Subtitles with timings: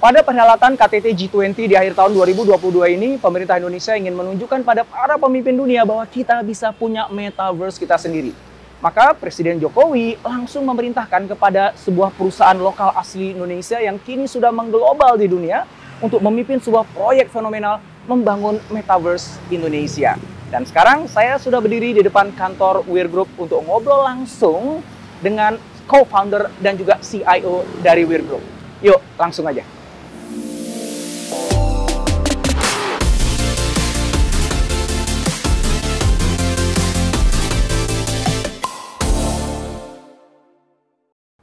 [0.00, 2.56] Pada perhelatan KTT G20 di akhir tahun 2022
[2.96, 8.00] ini, pemerintah Indonesia ingin menunjukkan pada para pemimpin dunia bahwa kita bisa punya metaverse kita
[8.00, 8.32] sendiri.
[8.80, 15.20] Maka Presiden Jokowi langsung memerintahkan kepada sebuah perusahaan lokal asli Indonesia yang kini sudah mengglobal
[15.20, 15.68] di dunia
[16.00, 20.16] untuk memimpin sebuah proyek fenomenal membangun metaverse Indonesia.
[20.48, 24.80] Dan sekarang saya sudah berdiri di depan kantor Weir Group untuk ngobrol langsung
[25.20, 28.40] dengan co-founder dan juga CIO dari Weir Group.
[28.80, 29.79] Yuk, langsung aja.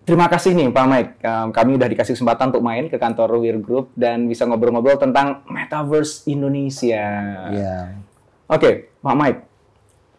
[0.07, 1.11] Terima kasih nih Pak Mike.
[1.19, 5.43] Um, kami udah dikasih kesempatan untuk main ke kantor Weir Group dan bisa ngobrol-ngobrol tentang
[5.51, 7.03] Metaverse Indonesia.
[7.51, 7.91] Iya.
[8.47, 9.39] Oke, Pak Mike.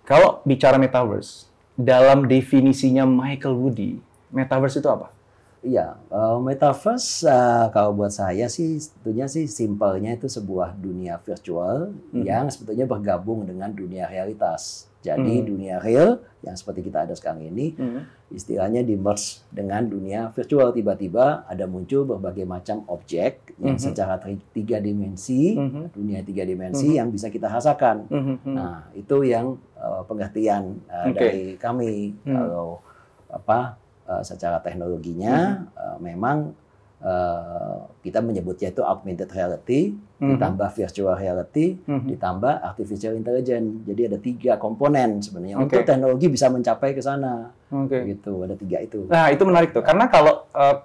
[0.04, 3.96] Kalau bicara Metaverse, dalam definisinya Michael Woody,
[4.28, 5.08] Metaverse itu apa?
[5.64, 11.96] Iya, uh, Metaverse uh, kalau buat saya sih tentunya sih simpelnya itu sebuah dunia virtual
[12.12, 12.24] Mhm.
[12.28, 14.87] yang sebetulnya bergabung dengan dunia realitas.
[14.98, 15.46] Jadi Mhm.
[15.46, 17.70] dunia real yang seperti kita ada sekarang ini
[18.28, 23.84] istilahnya di merge dengan dunia virtual tiba-tiba ada muncul berbagai macam objek yang Mhm.
[23.90, 24.18] secara
[24.52, 25.94] tiga dimensi Mhm.
[25.94, 26.96] dunia tiga dimensi Mhm.
[26.98, 28.10] yang bisa kita rasakan.
[28.10, 28.36] Mhm.
[28.54, 31.14] Nah, itu yang uh, pengertian uh, Oke.
[31.14, 32.34] dari kami Hmm.
[32.34, 32.82] kalau
[33.30, 33.78] apa
[34.10, 36.50] uh, secara teknologinya uh, memang
[36.98, 40.34] uh, kita menyebutnya itu augmented reality, Mhm.
[40.34, 42.06] ditambah virtual reality, Mhm.
[42.10, 43.86] ditambah artificial intelligence.
[43.86, 45.78] Jadi ada tiga komponen sebenarnya Oke.
[45.78, 47.54] untuk teknologi bisa mencapai ke sana.
[47.70, 48.02] Oke.
[48.04, 49.06] Gitu, ada tiga itu.
[49.06, 49.82] Nah, itu menarik tuh.
[49.82, 50.82] Karena kalau uh,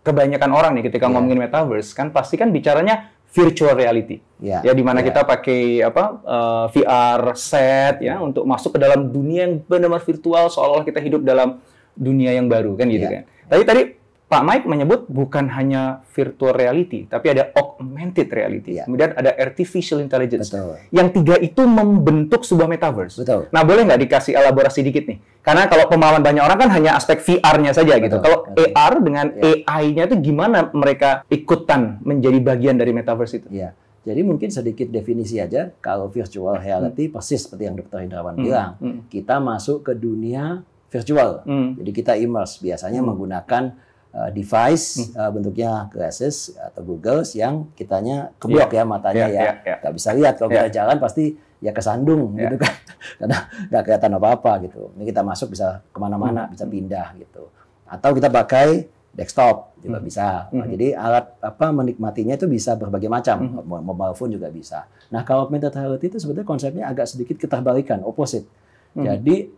[0.00, 1.12] kebanyakan orang nih ketika Iya.
[1.12, 4.18] ngomongin Metaverse, kan pasti kan bicaranya virtual reality.
[4.40, 5.12] Ya, ya di mana ya.
[5.12, 10.48] kita pakai apa uh, VR set ya untuk masuk ke dalam dunia yang benar-benar virtual
[10.48, 11.60] seolah-olah kita hidup dalam
[11.92, 13.12] dunia yang baru kan gitu Ya.
[13.20, 13.22] kan.
[13.46, 13.82] Tapi tadi
[14.30, 18.78] Pak Mike menyebut bukan hanya virtual reality, tapi ada augmented reality.
[18.78, 18.86] Ya.
[18.86, 20.54] Kemudian ada artificial intelligence.
[20.54, 20.78] Betul.
[20.94, 23.18] Yang tiga itu membentuk sebuah metaverse.
[23.18, 23.50] Betul.
[23.50, 25.18] Nah, boleh nggak dikasih elaborasi dikit nih?
[25.42, 28.06] Karena kalau pemahaman banyak orang kan hanya aspek VR-nya saja gitu.
[28.06, 28.22] Betul.
[28.22, 28.70] Kalau Oke.
[28.70, 29.42] AR dengan Ya.
[29.66, 33.50] AI-nya itu gimana mereka ikutan menjadi bagian dari metaverse itu?
[33.50, 33.74] Ya.
[34.06, 38.06] Jadi mungkin sedikit definisi aja kalau virtual reality persis seperti yang Dr.
[38.06, 38.44] Indrawan Hmm.
[38.46, 39.10] bilang, Hmm.
[39.10, 41.42] kita masuk ke dunia virtual.
[41.42, 41.74] Hmm.
[41.82, 43.10] Jadi kita immerse biasanya Hmm.
[43.10, 49.40] menggunakan uh, device uh, bentuknya glasses atau goggles yang kitanya keblok ya matanya Ya, ya,
[49.40, 49.74] ya, ya.
[49.80, 50.56] nggak bisa lihat kalau Ya.
[50.60, 51.24] kita jalan pasti
[51.58, 52.46] ya kesandung Ya.
[52.46, 52.74] gitu kan
[53.20, 53.38] karena
[53.68, 54.90] nggak kelihatan apa-apa gitu.
[54.94, 56.52] Ini kita masuk bisa ke mana-mana Hmm.
[56.52, 57.48] bisa pindah gitu.
[57.84, 60.06] Atau kita pakai desktop juga Hmm.
[60.06, 60.46] bisa.
[60.48, 60.70] Nah, Hmm.
[60.70, 63.36] Jadi alat apa menikmatinya itu bisa berbagai macam.
[63.40, 63.62] Hmm.
[63.62, 64.86] Mo- Mobile phone juga bisa.
[65.10, 68.46] Nah kalau augmented reality itu sebetulnya konsepnya agak sedikit keterbalikan, opposite.
[68.90, 69.04] Hmm.
[69.04, 69.50] Jadi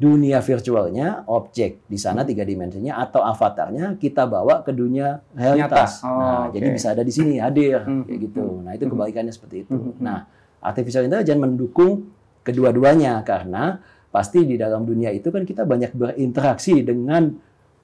[0.00, 6.00] dunia virtualnya, objek di sana tiga dimensinya atau avatarnya kita bawa ke dunia realitas.
[6.00, 6.08] Nyata.
[6.08, 6.56] Oh, nah, oke.
[6.56, 8.08] jadi bisa ada di sini hadir Hmm.
[8.08, 8.64] kayak gitu.
[8.64, 8.92] Nah itu Hmm.
[8.96, 9.76] kebalikannya seperti itu.
[9.76, 9.92] Hmm.
[10.00, 10.24] Nah
[10.64, 12.08] artificial intelligence mendukung
[12.40, 13.76] kedua-duanya karena
[14.08, 17.36] pasti di dalam dunia itu kan kita banyak berinteraksi dengan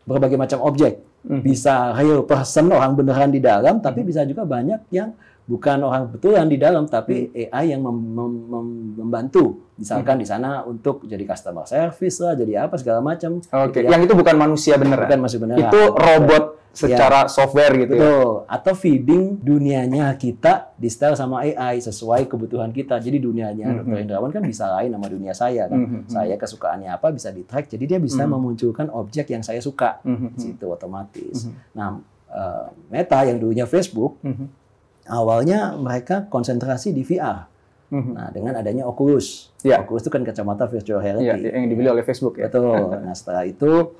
[0.08, 1.04] berbagai macam objek.
[1.20, 1.44] Hmm.
[1.44, 5.12] Bisa real person orang beneran di dalam, tapi bisa juga banyak yang
[5.46, 9.62] bukan orang betulan di dalam, tapi AI yang mem- mem- mem- membantu.
[9.74, 13.38] Misalkan di sana untuk jadi customer service lah, jadi apa segala macam.
[13.38, 13.94] Oke, Gitu ya.
[13.94, 15.06] yang itu bukan manusia beneran.
[15.06, 15.62] bukan masih beneran.
[15.64, 18.00] Itu robot secara software gitu ya.
[18.02, 18.28] Betul.
[18.46, 22.98] Atau feeding dunianya kita di style sama AI sesuai kebutuhan kita.
[22.98, 23.76] Jadi dunianya Mhm.
[23.86, 23.98] Dr.
[23.98, 25.78] Indrawan kan bisa lain sama dunia saya kan.
[25.78, 26.00] Mhm.
[26.06, 27.70] Saya kesukaannya apa bisa di track.
[27.70, 28.30] Jadi dia bisa Mhm.
[28.30, 30.02] memunculkan objek yang saya suka.
[30.02, 30.36] Mhm.
[30.36, 31.46] Di situ otomatis.
[31.46, 31.52] Mhm.
[31.72, 31.96] Nah,
[32.26, 34.65] eh, Meta yang dulunya Facebook, Mhm.
[35.08, 37.46] Awalnya mereka konsentrasi di VR.
[37.86, 38.12] Mhm.
[38.12, 39.54] Nah, dengan adanya Oculus.
[39.62, 39.78] Ya.
[39.78, 41.46] Oculus itu kan kacamata virtual reality.
[41.46, 42.50] yang dibeli oleh Facebook ya.
[42.50, 42.74] Betul.
[43.06, 43.94] Nah, setelah itu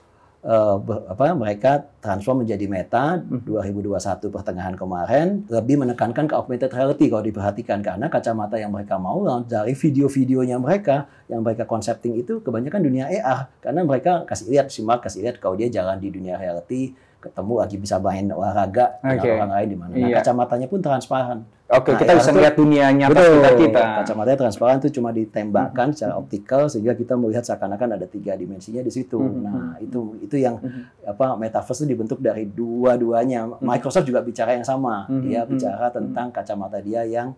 [0.79, 3.43] ber- apa mereka transform menjadi Meta Hmm.
[3.43, 9.19] 2021 pertengahan kemarin lebih menekankan ke augmented reality kalau diperhatikan karena kacamata yang mereka mau
[9.43, 15.02] dari video-videonya mereka yang mereka konsepting itu kebanyakan dunia AR karena mereka kasih lihat simak
[15.02, 16.94] kasih lihat kalau dia jalan di dunia reality
[17.26, 19.28] ketemu lagi bisa main olahraga dengan Oke.
[19.32, 19.93] orang lain di mana.
[19.93, 20.17] Nah, Iya.
[20.19, 21.38] kacamatanya pun transparan.
[21.67, 23.26] Oke, Nah, kita bisa tuh- lihat dunia nyata Betul.
[23.26, 23.82] sekitar kita.
[23.99, 28.88] Kacamatanya transparan itu cuma ditembakkan secara optikal sehingga kita melihat seakan-akan ada tiga dimensinya di
[28.88, 29.19] situ.
[29.19, 29.43] Mhm.
[29.43, 31.11] Nah, itu itu yang Mhm.
[31.11, 33.58] apa metaverse itu dibentuk dari dua-duanya.
[33.58, 35.05] Microsoft juga bicara yang sama.
[35.06, 35.23] Mhm.
[35.23, 35.49] Dia Mhm.
[35.50, 37.34] bicara tentang kacamata dia yang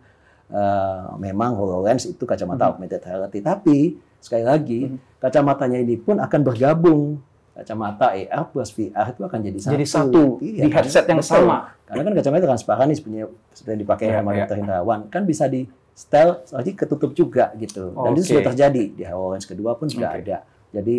[0.48, 3.44] eh, memang HoloLens itu kacamata augmented reality.
[3.44, 3.78] Tapi
[4.16, 5.20] sekali lagi Mhm.
[5.20, 7.20] kacamatanya ini pun akan bergabung.
[7.58, 9.72] Kacamata AR plus VR itu akan jadi satu.
[9.74, 10.76] Jadi satu Iya, di kan?
[10.78, 11.34] headset yang Betul.
[11.42, 11.56] sama.
[11.82, 14.38] Karena kan kacamata transparan nih sebenarnya seperti yang dipakai Iya, sama iya.
[14.38, 15.60] dokter Hendrawan kan bisa di
[15.90, 17.90] style lagi ketutup juga gitu.
[17.90, 18.30] Dan itu Oke.
[18.30, 20.22] sudah terjadi di HoloLens kedua pun sudah Oke.
[20.22, 20.46] ada.
[20.70, 20.96] Jadi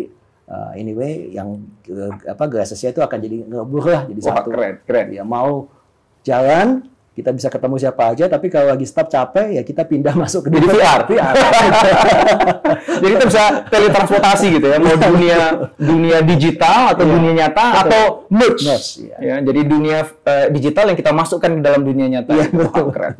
[0.52, 1.48] uh, anyway yang
[1.88, 4.48] uh, apa glasses-nya itu akan jadi ngebur lah jadi Wah, satu.
[4.52, 5.06] keren, keren.
[5.16, 5.72] Ya mau
[6.20, 6.84] jalan
[7.20, 10.56] kita bisa ketemu siapa aja tapi kalau lagi stop capek ya kita pindah masuk ke
[10.56, 11.00] Jadi VR.
[11.04, 11.34] VR.
[13.00, 15.40] Jadi kita bisa teletransportasi gitu ya, mau dunia
[15.76, 17.12] dunia digital atau Iya.
[17.12, 17.82] dunia nyata Betul.
[17.82, 18.64] atau merge.
[18.64, 19.16] Merge, iya.
[19.20, 22.30] Ya, jadi dunia eh, digital yang kita masukkan ke dalam dunia nyata.
[22.32, 22.86] Iya, Wah, betul.
[22.94, 23.14] keren.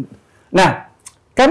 [0.50, 0.70] Nah,
[1.32, 1.50] kan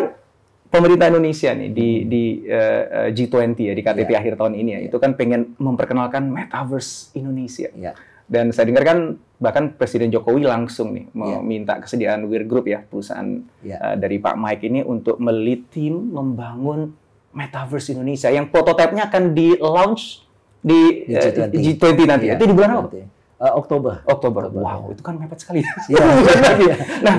[0.69, 4.19] pemerintah Indonesia nih di di eh, eh, G20 ya di KTT Iya.
[4.19, 7.69] akhir tahun ini ya, itu kan pengen memperkenalkan metaverse Indonesia.
[7.75, 7.91] Ya.
[8.25, 8.99] Dan saya dengar kan
[9.39, 11.39] bahkan Presiden Jokowi langsung nih Iya.
[11.39, 13.77] meminta kesediaan Weir Group ya perusahaan Iya.
[13.79, 16.91] uh, dari Pak Mike ini untuk melead tim membangun
[17.29, 20.27] Metaverse Indonesia yang prototipenya akan di launch
[20.59, 21.55] di, Di uh, G20.
[21.55, 22.25] G20 nanti.
[22.27, 22.81] Iya, Itu di bulan apa?
[23.39, 24.03] Uh, Oktober.
[24.03, 24.41] Oktober.
[24.51, 24.99] Oktober, Wow, ya.
[24.99, 25.63] itu kan mepet sekali.
[25.87, 26.03] Iya.
[26.59, 26.75] Iya.
[26.99, 27.17] nah,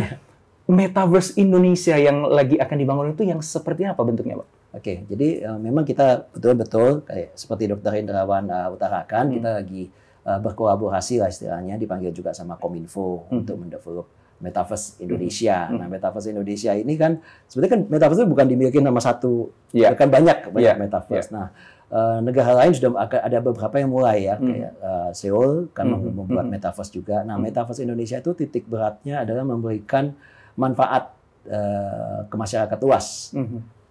[0.68, 4.48] Metaverse Indonesia yang lagi akan dibangun itu yang seperti apa bentuknya, Pak?
[4.70, 9.34] Oke, jadi uh, memang kita betul-betul kayak seperti Dokter Hendrawan uh, utarakan, Hmm.
[9.34, 9.82] kita lagi
[10.24, 13.42] uh, berkolaborasi lah istilahnya, dipanggil juga sama Kominfo Hmm.
[13.44, 14.06] untuk mendevelop
[14.40, 15.68] Metaverse Indonesia.
[15.68, 15.78] Hmm.
[15.80, 19.92] Nah, Metaverse Indonesia ini kan sebenarnya kan Metaverse itu bukan dimiliki nama satu, Iya.
[19.92, 21.28] kan banyak banyak Iya, Metaverse.
[21.28, 21.52] Nah,
[21.92, 24.48] uh, negara lain sudah ada beberapa yang mulai ya, Hmm.
[24.48, 26.16] kayak uh, Seoul kan Hmm.
[26.16, 26.56] membuat Hmm.
[26.56, 27.20] Metaverse juga.
[27.20, 27.44] Nah, Hmm.
[27.44, 30.16] Metaverse Indonesia itu titik beratnya adalah memberikan
[30.56, 31.12] manfaat
[31.44, 33.32] uh, ke masyarakat luas.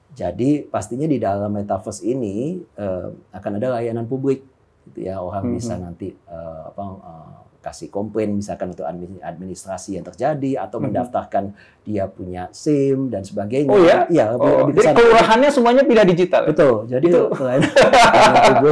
[0.09, 4.41] Jadi pastinya di dalam metaverse ini eh, akan ada layanan publik,
[4.89, 5.53] gitu ya orang Mhm.
[5.53, 10.85] bisa nanti eh, apa eh, kasih komplain misalkan untuk admi- administrasi yang terjadi atau Mhm.
[10.89, 11.51] mendaftarkan
[11.83, 13.67] dia punya SIM dan sebagainya.
[13.67, 14.07] Oh ya?
[14.07, 16.41] Iya Oh, lebih jadi kelurahannya semuanya pindah digital.
[16.41, 16.49] ya?
[16.49, 16.75] Betul.
[16.87, 17.59] Jadi Itu- selain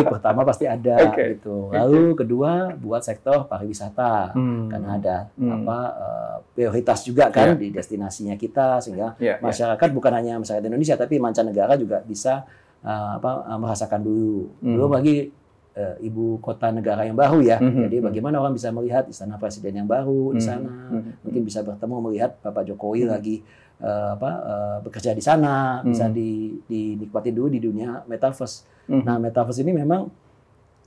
[0.07, 1.35] pertama pasti ada Oke.
[1.35, 1.67] gitu.
[1.69, 4.71] Lalu kedua buat sektor pariwisata Hmm.
[4.71, 5.51] karena ada Hmm.
[5.57, 7.59] apa eh, prioritas juga kan Iya.
[7.59, 9.43] di destinasinya kita sehingga Iya, iya.
[9.43, 12.47] masyarakat bukan hanya masyarakat Indonesia tapi mancanegara juga bisa
[12.79, 14.47] uh, apa uh, merasakan dulu.
[14.61, 14.75] Hmm.
[14.77, 15.33] Belum lagi
[15.77, 17.61] uh, ibu kota negara yang baru ya.
[17.61, 17.85] Mhm.
[17.87, 20.47] Jadi bagaimana orang bisa melihat istana presiden yang baru di Mhm.
[20.49, 21.11] sana, Mhm.
[21.21, 23.13] mungkin bisa bertemu melihat Bapak Jokowi Hmm.
[23.13, 23.35] lagi
[23.77, 26.17] uh, apa uh, bekerja di sana, bisa Hmm.
[26.17, 28.65] di dinikmati dulu di dunia metaverse.
[28.89, 29.05] Mhm.
[29.05, 30.09] Nah, metaverse ini memang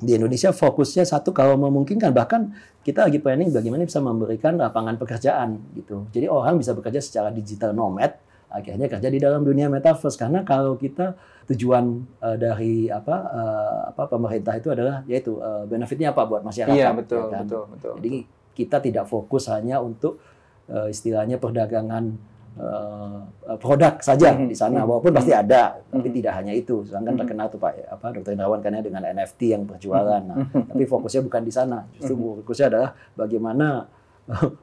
[0.00, 2.50] di Indonesia fokusnya satu kalau memungkinkan bahkan
[2.82, 6.08] kita lagi planning bagaimana bisa memberikan lapangan pekerjaan gitu.
[6.10, 8.16] Jadi orang bisa bekerja secara digital nomad
[8.50, 11.14] akhirnya kerja di dalam dunia metaverse karena kalau kita
[11.46, 11.84] tujuan
[12.20, 16.86] eh, dari apa eh, apa pemerintah itu adalah yaitu eh, benefitnya apa buat masyarakat Iya,
[16.86, 17.42] ya betul, kan?
[17.42, 17.92] betul, betul.
[17.98, 18.12] Jadi
[18.52, 20.18] kita tidak fokus hanya untuk
[20.66, 22.04] eh, istilahnya perdagangan
[22.52, 23.18] eh,
[23.56, 26.16] produk saja Mhm, di sana mhm, walaupun pasti ada tapi Mhm.
[26.18, 27.20] tidak hanya itu sedangkan Mhm.
[27.22, 30.66] terkenal tuh Pak apa Dokter Indrawan kan ya dengan NFT yang berjualan nah Mhm.
[30.68, 33.86] tapi fokusnya bukan di sana justru fokusnya adalah bagaimana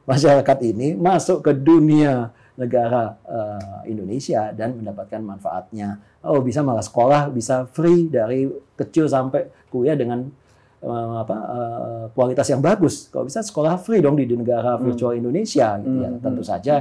[0.06, 7.30] masyarakat ini masuk ke dunia negara eh, Indonesia dan mendapatkan manfaatnya oh bisa malah sekolah
[7.30, 10.26] bisa free dari kecil sampai kuliah dengan
[10.80, 14.90] eh, apa eh, kualitas yang bagus kalau bisa sekolah free dong di negara Hmm.
[14.90, 16.20] virtual Indonesia gitu ya Hmm.
[16.20, 16.76] tentu saja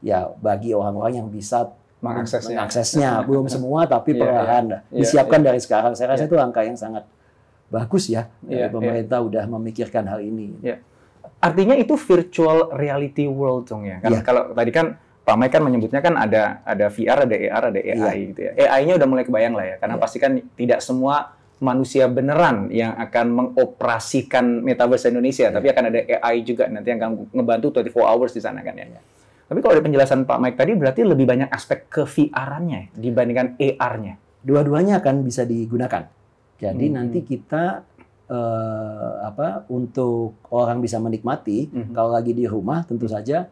[0.00, 2.58] ya bagi orang-orang yang bisa Mengaksesnya.
[2.58, 4.78] mengaksesnya belum semua tapi Iya, perlahan iya.
[4.92, 6.28] disiapkan dari sekarang saya rasa Iya.
[6.28, 7.06] itu langkah yang sangat
[7.68, 10.60] bagus ya Iya, dari pemerintah udah memikirkan hal ini
[11.38, 13.98] Artinya itu virtual reality world dong ya.
[13.98, 14.20] Kan Iya.
[14.22, 17.94] kalau tadi kan Pak Mike kan menyebutnya kan ada ada VR, ada AR, ada AI
[17.94, 18.10] Iya.
[18.28, 18.52] gitu ya.
[18.66, 19.76] AI-nya udah mulai kebayang lah ya.
[19.78, 20.02] Karena Iya.
[20.02, 25.54] pasti kan tidak semua manusia beneran yang akan mengoperasikan metaverse Indonesia, Iya.
[25.54, 28.86] tapi akan ada AI juga nanti yang akan ngebantu 24 hours di sana kan ya.
[28.88, 29.00] Iya.
[29.46, 33.54] Tapi kalau dari penjelasan Pak Mike tadi berarti lebih banyak aspek ke VR-nya ya, dibandingkan
[33.56, 34.14] AR-nya.
[34.42, 36.02] dua-duanya akan bisa digunakan
[36.58, 36.94] jadi Hmm.
[36.98, 37.86] nanti kita
[38.26, 41.92] eh, apa untuk orang bisa menikmati Mhm.
[41.92, 43.44] kalau lagi di rumah tentu saja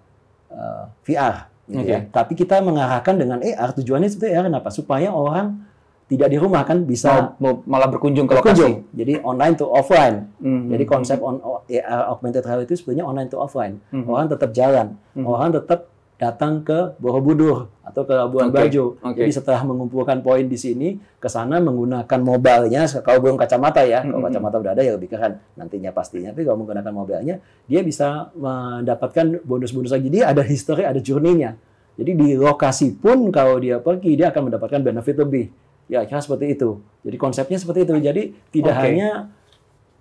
[0.48, 1.88] eh, VR gitu Oke.
[1.88, 2.00] ya.
[2.08, 5.62] tapi kita mengarahkan dengan AR tujuannya seperti AR kenapa supaya orang
[6.04, 8.50] tidak di rumah kan bisa Mau, mau malah berkunjung ke lokasi.
[8.58, 10.66] berkunjung jadi online to offline Mhm.
[10.68, 13.78] Jadi konsep on, AR augmented reality itu sebenarnya online to offline.
[13.88, 14.04] Mhm.
[14.04, 15.22] Orang tetap jalan, Mhm.
[15.22, 15.86] orang tetap
[16.20, 19.00] datang ke Borobudur atau ke Labuan Oke, Bajo.
[19.00, 19.16] oke.
[19.16, 22.84] Jadi setelah mengumpulkan poin di sini, ke sana menggunakan mobilenya.
[23.00, 26.36] Kalau belum kacamata ya, kalau kacamata udah ada ya lebih keren nantinya pastinya.
[26.36, 30.12] Tapi kalau menggunakan mobilnya, dia bisa mendapatkan bonus-bonus lagi.
[30.12, 31.56] Dia ada history, ada journey-nya.
[31.96, 35.48] Jadi di lokasi pun kalau dia pergi, dia akan mendapatkan benefit lebih.
[35.88, 36.84] Ya kira seperti itu.
[37.00, 37.96] Jadi konsepnya seperti itu.
[37.96, 38.22] Jadi
[38.52, 38.84] tidak Oke.
[38.92, 39.08] hanya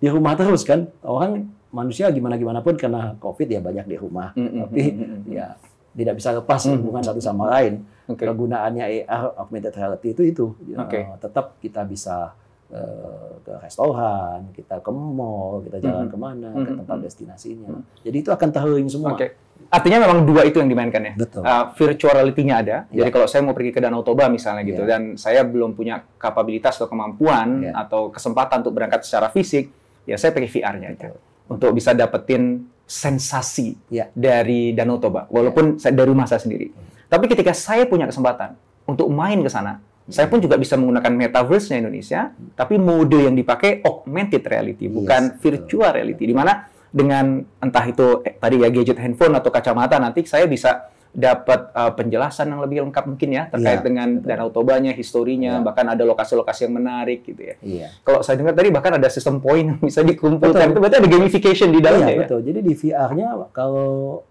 [0.04, 0.92] di rumah terus kan.
[1.00, 4.36] Orang manusia gimana gimana pun karena covid ya banyak di rumah.
[4.36, 5.32] Mm-mm, Tapi mm-mm, mm-mm.
[5.32, 5.56] ya
[5.92, 6.78] tidak bisa lepas Mm.
[6.80, 7.84] hubungan satu sama lain.
[8.06, 8.26] Oke.
[8.26, 10.46] Kegunaannya AR augmented reality itu itu.
[10.66, 11.06] Ya, Oke.
[11.18, 12.34] tetap kita bisa
[12.70, 16.12] eh, ke restoran, kita ke mall, kita jalan Mhm.
[16.14, 16.78] ke mana, ke Mhm.
[16.78, 17.70] tempat destinasinya.
[18.06, 19.18] Jadi itu akan terlink semua.
[19.18, 19.34] Oke.
[19.74, 21.14] Artinya memang dua itu yang dimainkan ya.
[21.18, 21.42] Betul.
[21.42, 22.78] Uh, virtuality-nya ada.
[22.88, 23.10] Jadi Iya.
[23.10, 24.88] kalau saya mau pergi ke Danau Toba misalnya gitu Iya.
[24.88, 27.74] dan saya belum punya kapabilitas atau kemampuan Iya.
[27.74, 29.74] atau kesempatan untuk berangkat secara fisik,
[30.06, 31.10] ya saya pakai VR-nya aja
[31.50, 34.10] untuk bisa dapetin sensasi Iya.
[34.18, 36.74] dari Danau Toba walaupun saya dari rumah saya sendiri.
[37.06, 38.58] Tapi ketika saya punya kesempatan
[38.90, 39.78] untuk main ke sana,
[40.10, 45.38] saya pun juga bisa menggunakan metaverse-nya Indonesia, tapi mode yang dipakai augmented reality, bukan Yes,
[45.38, 46.26] virtual reality.
[46.26, 50.90] Di mana dengan entah itu eh, tadi ya gadget handphone atau kacamata nanti saya bisa
[51.20, 54.28] dapat uh, penjelasan yang lebih lengkap mungkin ya terkait Iya, dengan betul.
[54.32, 55.66] Danau Tobanya, historinya, Iya.
[55.68, 57.56] bahkan ada lokasi-lokasi yang menarik gitu ya.
[57.60, 57.88] Iya.
[58.02, 60.72] Kalau saya dengar tadi bahkan ada sistem poin yang bisa dikumpulkan.
[60.72, 60.74] Betul.
[60.74, 62.22] Itu berarti ada gamification di dalamnya Iya, ya.
[62.24, 62.40] betul.
[62.48, 64.24] Jadi di VR-nya kalau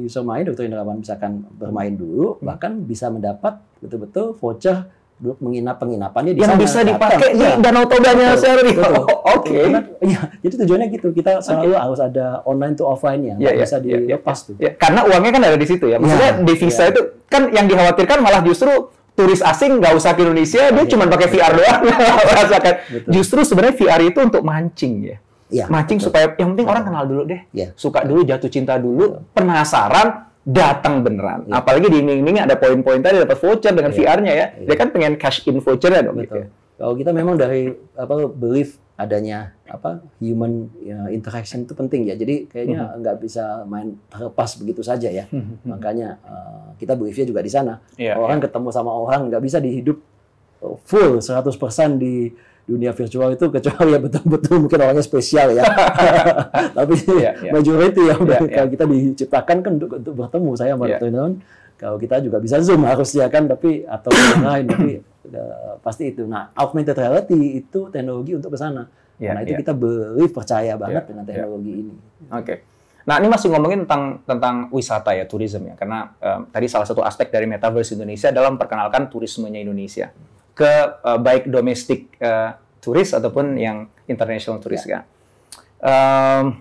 [0.00, 0.64] user main, Dr.
[0.64, 2.48] Indrawan misalkan bermain dulu, Hmm.
[2.48, 6.60] bahkan bisa mendapat betul-betul voucher untuk menginap penginapannya di Yang sana.
[6.60, 6.88] bisa Datang.
[6.92, 7.56] dipakai di Iya.
[7.56, 8.26] Danau Tobanya.
[8.36, 9.04] Oh,
[9.36, 9.60] Oke.
[10.04, 11.08] Iya, jadi tujuannya gitu.
[11.10, 14.54] Kita selalu harus ada online to offline-nya, Iya, nggak iya, bisa iya, iya, dilepas tuh.
[14.58, 15.96] Ya, karena uangnya kan ada di situ ya.
[15.96, 16.90] Maksudnya Iya, devisa iya.
[16.92, 18.70] itu kan yang dikhawatirkan malah justru
[19.12, 20.84] turis asing nggak usah ke Indonesia, dia Iya.
[20.86, 21.80] cuma pakai VR doang
[22.28, 22.74] merasakan.
[23.08, 25.16] Justru sebenarnya VR itu untuk mancing ya.
[25.46, 26.10] Iya, mancing betul.
[26.10, 27.40] supaya yang penting orang kenal dulu deh.
[27.50, 27.72] Iya.
[27.72, 31.50] Suka dulu, jatuh cinta dulu, penasaran, datang beneran.
[31.50, 31.58] Iya.
[31.58, 33.98] Apalagi di iming-iming ada poin-poin tadi dapat voucher dengan Iya.
[33.98, 34.46] VR-nya ya.
[34.54, 34.66] Iya.
[34.70, 36.38] Dia kan pengen cash in voucher-nya dong gitu.
[36.38, 36.46] Ya.
[36.76, 42.14] Kalau kita memang dari apa belief adanya apa human ya, interaction itu penting ya.
[42.14, 43.02] Jadi kayaknya Hmm.
[43.02, 45.26] nggak bisa main terlepas begitu saja ya.
[45.66, 47.82] Makanya eh, kita beliefnya juga di sana.
[47.98, 49.98] Iya, orang ketemu sama orang nggak bisa dihidup
[50.60, 51.56] full 100%
[51.96, 52.30] di
[52.66, 55.62] dunia virtual itu kecuali ya betul-betul mungkin orangnya spesial ya.
[56.78, 57.50] Tapi Iya, iya.
[57.54, 58.50] majority yang Iya, iya.
[58.50, 60.98] kalau kita diciptakan kan untuk, untuk bertemu saya sama Iya.
[60.98, 61.06] Dr.
[61.14, 61.34] Indrawan,
[61.78, 64.90] kalau kita juga bisa zoom harusnya kan tapi atau yang lain tapi
[65.30, 66.26] eh, pasti itu.
[66.26, 68.82] Nah, augmented reality itu teknologi untuk ke sana.
[69.16, 69.60] Iya, Nah, itu iya.
[69.62, 71.30] kita believe percaya banget Iya, dengan iya.
[71.30, 71.94] teknologi ini.
[72.34, 72.54] Oke.
[73.06, 75.78] Nah, ini masih ngomongin tentang tentang wisata ya, tourism ya.
[75.78, 80.10] Karena em, tadi salah satu aspek dari Metaverse Indonesia adalah memperkenalkan turismenya Indonesia
[80.56, 85.04] ke eh, baik domestik eh, turis ataupun yang international turis ya.
[85.78, 86.56] Em,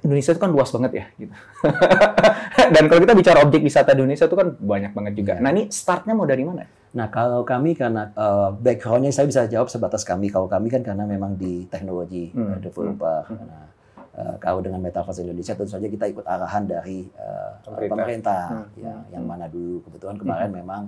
[0.00, 1.32] Indonesia itu kan luas banget ya, gitu.
[2.76, 5.34] Dan kalau kita bicara objek wisata di Indonesia itu kan banyak banget juga.
[5.40, 6.68] Nah, ini startnya mau dari mana?
[6.94, 10.28] Nah, kalau kami karena uh, background-nya saya bisa jawab sebatas kami.
[10.28, 12.52] Kalau kami kan karena memang di teknologi Hmm.
[12.52, 13.18] uh, developer.
[13.32, 13.66] Nah,
[14.14, 17.88] uh, kalau dengan Metaverse Indonesia tentu saja kita ikut arahan dari uh, Pemerintah.
[17.96, 18.68] pemerintah, Hmm.
[18.76, 19.04] ya, Hmm.
[19.08, 20.82] yang mana dulu kebetulan kemarin memang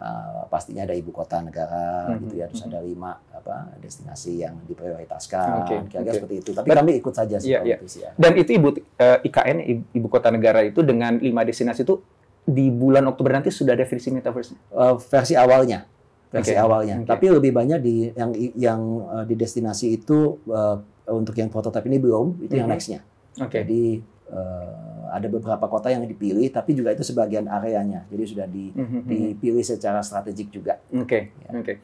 [0.00, 2.24] uh, pastinya ada ibu kota negara Hmm.
[2.24, 6.18] gitu ya, terus ada lima apa destinasi yang diprioritaskan, Oke, kira-kira oke.
[6.18, 6.50] seperti itu.
[6.52, 7.76] Tapi Ber- kami ikut saja sih kalau iya.
[7.76, 8.10] itu sih ya.
[8.16, 9.58] Dan itu ibu eh, IKN
[9.92, 12.00] ibu, kota negara itu dengan lima destinasi itu
[12.42, 14.56] di bulan Oktober nanti sudah ada versi metaverse.
[14.72, 15.84] Uh, versi awalnya
[16.30, 17.10] versi Oke, awalnya oke.
[17.10, 20.78] tapi lebih banyak di yang yang uh, di destinasi itu uh,
[21.10, 22.74] untuk yang prototipe ini belum itu yang Mhm.
[22.74, 23.00] nextnya
[23.36, 23.60] Oke.
[23.60, 23.98] jadi
[24.30, 29.02] uh, ada beberapa kota yang dipilih tapi juga itu sebagian areanya jadi sudah di, Mhm.
[29.04, 31.50] dipilih secara strategik juga Oke, Ya.
[31.58, 31.74] oke.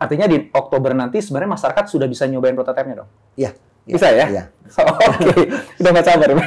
[0.00, 3.10] Artinya di Oktober nanti sebenarnya masyarakat sudah bisa nyobain prototipe-nya dong?
[3.36, 3.52] Iya,
[3.84, 4.26] iya, Bisa ya?
[4.32, 4.44] iya.
[4.80, 5.44] Oke,
[5.76, 6.28] udah nggak sabar.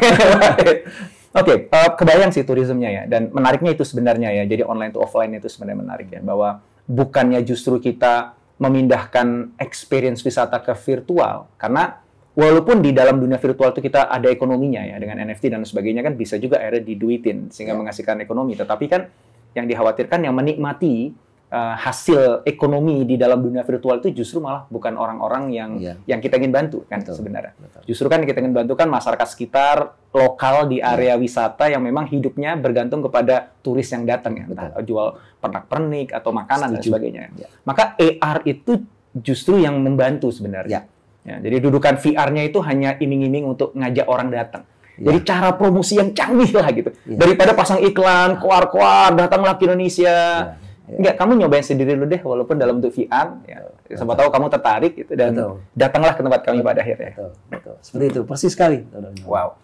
[1.34, 3.04] Oke, eh, kebayang sih turismenya ya.
[3.10, 4.44] Dan menariknya itu sebenarnya ya.
[4.46, 6.22] Jadi online to offline itu sebenarnya menarik ya.
[6.22, 11.50] Bahwa bukannya justru kita memindahkan experience wisata ke virtual.
[11.58, 12.03] Karena
[12.34, 14.98] walaupun di dalam dunia virtual itu kita ada ekonominya ya.
[14.98, 17.50] Dengan NFT dan sebagainya kan bisa juga akhirnya diduitin.
[17.50, 17.80] Sehingga Ya.
[17.80, 18.54] menghasilkan ekonomi.
[18.54, 19.08] Tetapi kan
[19.54, 21.14] yang dikhawatirkan yang menikmati
[21.54, 25.94] eh, hasil ekonomi di dalam dunia virtual itu justru malah bukan orang-orang yang Iya.
[26.10, 27.14] yang kita ingin bantu kan Betul.
[27.22, 27.54] sebenarnya.
[27.54, 27.82] Betul.
[27.94, 32.10] Justru kan yang kita ingin bantu kan masyarakat sekitar lokal di area wisata yang memang
[32.10, 36.90] hidupnya bergantung kepada turis yang datang ya, entah jual pernak-pernik atau makanan dan Setuju.
[36.90, 37.22] sebagainya.
[37.38, 37.46] Ya.
[37.70, 38.82] Maka AR itu
[39.14, 40.90] justru yang membantu sebenarnya.
[41.24, 44.68] Ya, jadi dudukan VR-nya itu hanya iming-iming untuk ngajak orang datang.
[45.00, 45.10] Ya.
[45.10, 46.90] Jadi cara promosi yang canggih lah gitu.
[47.08, 47.18] Ya.
[47.24, 50.12] Daripada pasang iklan, keluar-keluar, datanglah ke Indonesia.
[50.12, 50.98] Ya, ya.
[51.00, 53.40] Enggak, kamu nyobain sendiri dulu deh, walaupun dalam bentuk VR.
[53.48, 53.72] Ya.
[53.94, 55.54] Siapa tahu kamu tertarik gitu dan Betul.
[55.78, 57.14] datanglah ke tempat kami pada akhirnya.
[57.14, 58.80] betul betul seperti itu persis sekali
[59.28, 59.60] Wow.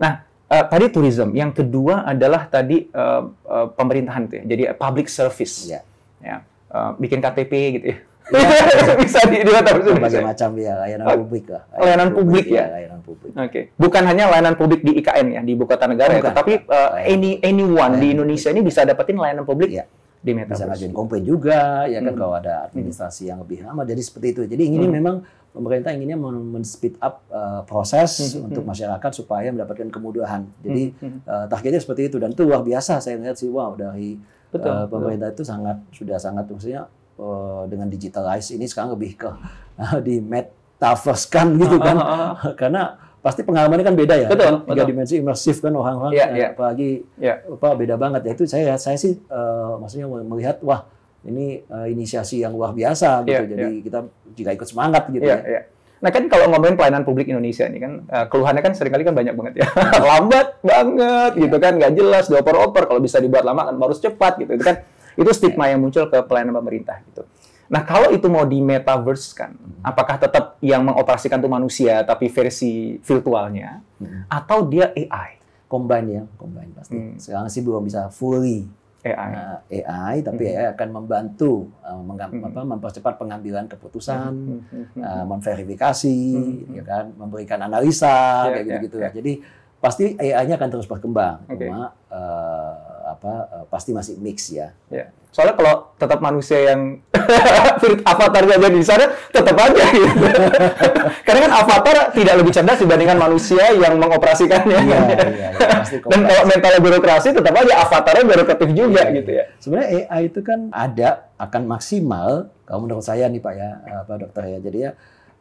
[0.00, 4.44] Nah, uh, tadi tourism, yang kedua adalah tadi uh, uh, pemerintahan itu ya.
[4.48, 5.68] Jadi uh, public service.
[5.68, 5.80] Iya.
[6.20, 6.36] Ya.
[6.70, 7.98] Uh, bikin KTP gitu ya.
[9.02, 11.62] Bisa di, di metaverse Berbagai macam ya layanan Oh, publik lah.
[11.74, 12.64] layanan publik ya?
[12.68, 13.32] layanan publik.
[13.32, 13.60] Oke.
[13.74, 17.10] Bukan hanya layanan publik di IKN ya, di ibu kota negara ya, tetapi uh, Layanan.
[17.10, 19.84] any anyone di Layanan Indonesia ini bisa dapetin layanan publik Iya.
[20.16, 20.68] di Bisa metaverse.
[20.68, 22.18] ngajuin komplain juga, ya kan Hmm.
[22.18, 23.82] kalau ada administrasi yang lebih lama.
[23.82, 24.42] Jadi seperti itu.
[24.44, 24.94] Jadi ini Hmm.
[24.94, 25.16] memang
[25.50, 30.46] pemerintah inginnya men- men-speed up uh, proses Hmm, hmm, untuk masyarakat supaya mendapatkan kemudahan.
[30.60, 31.20] Jadi Hmm, hmm.
[31.24, 34.14] uh, targetnya seperti itu dan itu luar biasa saya lihat sih wow dari
[34.46, 34.90] Betul, uh, betul.
[34.92, 36.86] pemerintah itu sangat sudah sangat maksudnya
[37.20, 39.28] uh, dengan digitalize ini sekarang lebih ke
[39.76, 41.96] uh, di metaverse kan gitu kan.
[42.00, 42.52] Ah, ah, ah.
[42.56, 42.82] Karena
[43.20, 44.28] pasti pengalamannya kan beda ya.
[44.32, 44.86] Betul, Tiga betul.
[44.96, 46.48] dimensi imersif kan orang-orang Iya, eh, iya.
[46.56, 47.34] apalagi Iya.
[47.52, 50.88] apa beda banget ya itu saya saya sih eh, maksudnya melihat wah
[51.28, 53.44] ini eh, inisiasi yang luar biasa gitu.
[53.44, 53.98] Iya, Jadi kita
[54.32, 55.40] juga ikut semangat gitu Iya, ya.
[55.44, 55.60] iya.
[56.00, 59.12] Nah kan kalau ngomongin pelayanan publik Indonesia ini kan eh, keluhannya kan sering kali kan
[59.12, 59.66] banyak banget ya.
[60.16, 62.88] Lambat banget gitu kan, nggak jelas, dioper-oper.
[62.88, 64.56] Kalau bisa dibuat lama kan harus cepat gitu.
[64.56, 64.80] Itu kan
[65.20, 67.22] itu stigma yang muncul ke pelayanan pemerintah gitu.
[67.70, 72.98] Nah kalau itu mau di metaverse kan, apakah tetap yang mengoperasikan itu manusia tapi versi
[72.98, 74.24] virtualnya, Hmm.
[74.26, 75.36] atau dia AI?
[75.70, 76.96] Combine ya, combine pasti.
[76.98, 77.14] Hmm.
[77.14, 78.66] Sekarang sih belum bisa fully
[79.00, 79.30] AI.
[79.70, 80.52] eh, AI, tapi Hmm.
[80.56, 81.70] AI akan membantu
[82.02, 82.48] menggam- Hmm.
[82.50, 85.02] apa, mempercepat pengambilan keputusan, Hmm, hmm, hmm.
[85.04, 86.74] eh, memverifikasi, Hmm.
[86.74, 89.04] ya kan, memberikan analisa Ya, kayak ya, gitu-gitu ya.
[89.06, 89.10] ya.
[89.14, 89.32] Jadi
[89.78, 91.70] pasti AI-nya akan terus berkembang, Oke.
[91.70, 92.74] cuma eh,
[93.16, 94.70] apa eh, pasti masih mix ya.
[94.90, 95.10] Ya.
[95.30, 96.98] Soalnya kalau tetap manusia yang
[98.12, 100.26] avatarnya jadi di sana, tetap aja gitu.
[101.26, 104.78] Karena kan avatar tidak lebih cerdas dibandingkan manusia yang mengoperasikannya.
[104.82, 105.48] Iya, iya, iya,
[105.78, 109.44] pasti Dan kalau mentalnya birokrasi, tetap aja avatarnya birokratif juga Iya, gitu ya.
[109.62, 113.68] Sebenarnya AI itu kan ada akan maksimal kalau menurut saya nih Pak ya,
[114.10, 114.58] Pak Dokter ya.
[114.58, 114.92] Jadi ya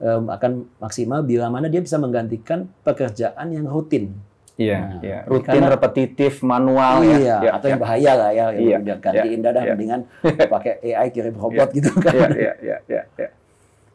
[0.08, 4.16] akan maksimal bila mana dia bisa menggantikan pekerjaan yang rutin.
[4.60, 5.20] Iya, Nah, iya.
[5.24, 7.52] Rutin, karena- repetitif, manual iya, ya.
[7.56, 9.72] atau yang bahaya lah ya, Iya, yang udah gantiin dah dah, iya.
[9.72, 10.02] mendingan
[10.54, 12.12] pakai AI kirim robot gitu kan.
[12.12, 13.30] Iya, iya, iya, iya, iya.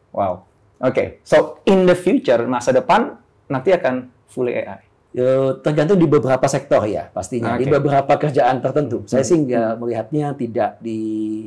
[0.09, 0.41] Wow.
[0.81, 3.13] Oke, so in the future masa depan
[3.45, 4.81] nanti akan fully AI.
[5.15, 7.71] Ya, tergantung di beberapa sektor ya pastinya di Oke.
[7.71, 9.07] beberapa kerjaan tertentu.
[9.07, 10.99] Saya Hmm, sih nggak melihatnya tidak di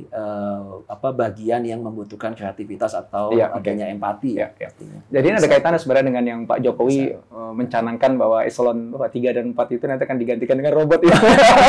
[0.09, 3.45] eh, apa bagian yang membutuhkan kreativitas atau oke.
[3.53, 4.49] adanya empati iya.
[4.51, 5.05] pastinya.
[5.07, 5.53] Jadi ini ada Bisa.
[5.53, 7.19] kaitannya sebenarnya dengan yang Pak Jokowi eh,
[7.53, 11.17] mencanangkan bahwa eselon 3 dan 4 itu nanti akan digantikan dengan robot ya.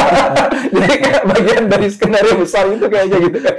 [0.80, 3.56] Jadi kayak bagian dari skenario besar itu kayaknya gitu kan.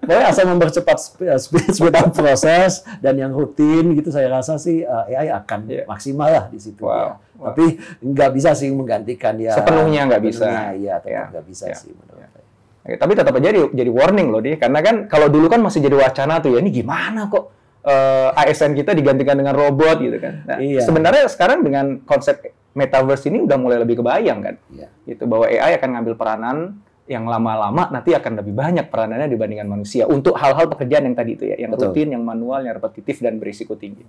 [0.00, 4.84] Pokoknya asal mempercepat sp- speed, speed up proses dan yang rutin gitu saya rasa sih
[4.84, 5.84] uh, AI akan Iya.
[5.86, 6.82] maksimal lah di situ.
[6.82, 7.29] Wow, ya.
[7.40, 7.56] Wow.
[7.56, 7.64] Tapi
[8.04, 9.56] nggak bisa sih menggantikan ya.
[9.56, 10.76] Sepenuhnya nggak bisa.
[10.76, 12.44] Iya, tetap Iya, nggak bisa iya, sih menurut saya.
[12.80, 15.84] Oke, tapi tetap aja jadi, jadi warning loh dia karena kan kalau dulu kan masih
[15.84, 17.52] jadi wacana tuh ya ini gimana kok
[17.84, 20.44] eh, ASN kita digantikan dengan robot gitu kan.
[20.48, 20.84] Nah, Iya.
[20.84, 22.40] sebenarnya sekarang dengan konsep
[22.76, 24.54] metaverse ini udah mulai lebih kebayang kan.
[24.72, 24.88] Iya.
[25.08, 26.56] Gitu bahwa AI akan ngambil peranan
[27.10, 31.44] yang lama-lama nanti akan lebih banyak peranannya dibandingkan manusia untuk hal-hal pekerjaan yang tadi itu
[31.50, 31.90] ya, yang Betul.
[31.90, 34.06] rutin, yang manual, yang repetitif dan berisiko tinggi.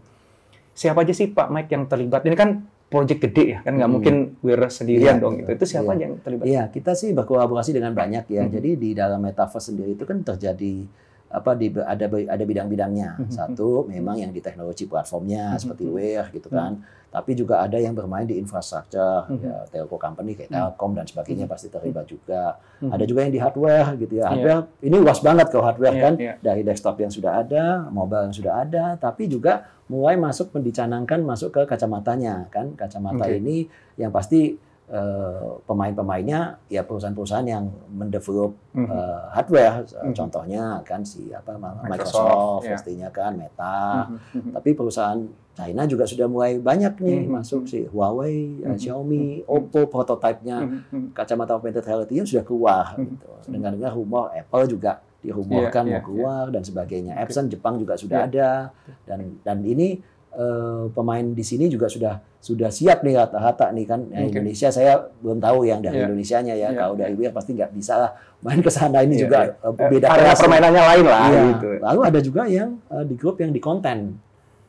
[0.78, 2.22] Siapa aja sih Pak Mike yang terlibat?
[2.30, 2.62] Ini kan
[2.92, 3.96] proyek gede ya, kan nggak Hmm.
[3.96, 5.50] mungkin wir sendirian Iya, dong gitu.
[5.56, 6.44] Itu siapa aja yang terlibat?
[6.44, 8.44] Iya, kita sih berkolaborasi dengan banyak ya.
[8.44, 8.52] Mhm.
[8.52, 10.84] Jadi di dalam metaverse sendiri itu kan terjadi
[11.32, 13.16] apa di ada ada bidang-bidangnya.
[13.16, 13.32] Mhm.
[13.32, 15.60] Satu memang yang di teknologi platformnya Mhm.
[15.64, 16.84] seperti Wear gitu kan.
[17.08, 19.40] Tapi juga ada yang bermain di infrastruktur, Mhm.
[19.44, 20.56] ya, telco company kayak Mhm.
[20.56, 22.60] Telkom dan sebagainya pasti terlibat juga.
[22.80, 22.92] Mhm.
[22.92, 24.20] Ada juga yang di hardware gitu ya.
[24.20, 24.28] Iya.
[24.28, 26.34] Hardware ini luas banget kalau hardware Iya, kan iya.
[26.40, 31.52] dari desktop yang sudah ada, mobile yang sudah ada, tapi juga mulai masuk mendicanangkan masuk
[31.52, 32.72] ke kacamatanya kan.
[32.74, 33.38] Kacamata Oke.
[33.38, 33.68] ini
[34.00, 34.56] yang pasti
[34.92, 37.64] eh, pemain-pemainnya ya perusahaan-perusahaan yang
[37.96, 38.92] mendevelop Mhm.
[38.92, 40.16] eh, hardware, Eh, Mhm.
[40.20, 42.72] contohnya kan si apa Microsoft, Microsoft, ya.
[42.76, 44.18] pastinya kan Meta, Mhm.
[44.36, 44.52] Mhm.
[44.52, 45.20] tapi perusahaan
[45.56, 47.32] China juga sudah mulai banyak nih Mhm.
[47.32, 48.76] masuk si Huawei, eh, Mhm.
[48.76, 49.48] Xiaomi, Mhm.
[49.48, 50.80] Oppo prototipe-nya Mhm.
[50.92, 51.08] Mhm.
[51.16, 53.16] kacamata augmented reality yang sudah keluar Mhm.
[53.16, 53.30] gitu.
[53.48, 57.14] Dengar-dengar rumor Apple juga dirumorkan Iya, iya, mau keluar dan sebagainya.
[57.18, 58.30] Epson Jepang juga sudah Iya.
[58.30, 58.50] ada
[59.06, 64.00] dan dan ini eh, pemain di sini juga sudah sudah siap nih rata-rata nih kan.
[64.02, 64.32] Oke.
[64.32, 66.08] Indonesia saya belum tahu yang dari Iya.
[66.08, 66.70] Indonesianya ya.
[66.72, 67.20] Iya, Kalau dari iya.
[67.20, 69.54] luar pasti nggak bisa lah main ke sana ini Iya, juga iya.
[69.62, 70.38] Eh, beda kelas.
[70.40, 71.42] permainannya lain lah Iya.
[71.52, 71.68] gitu.
[71.84, 73.98] Lalu ada juga yang eh, di grup yang di konten.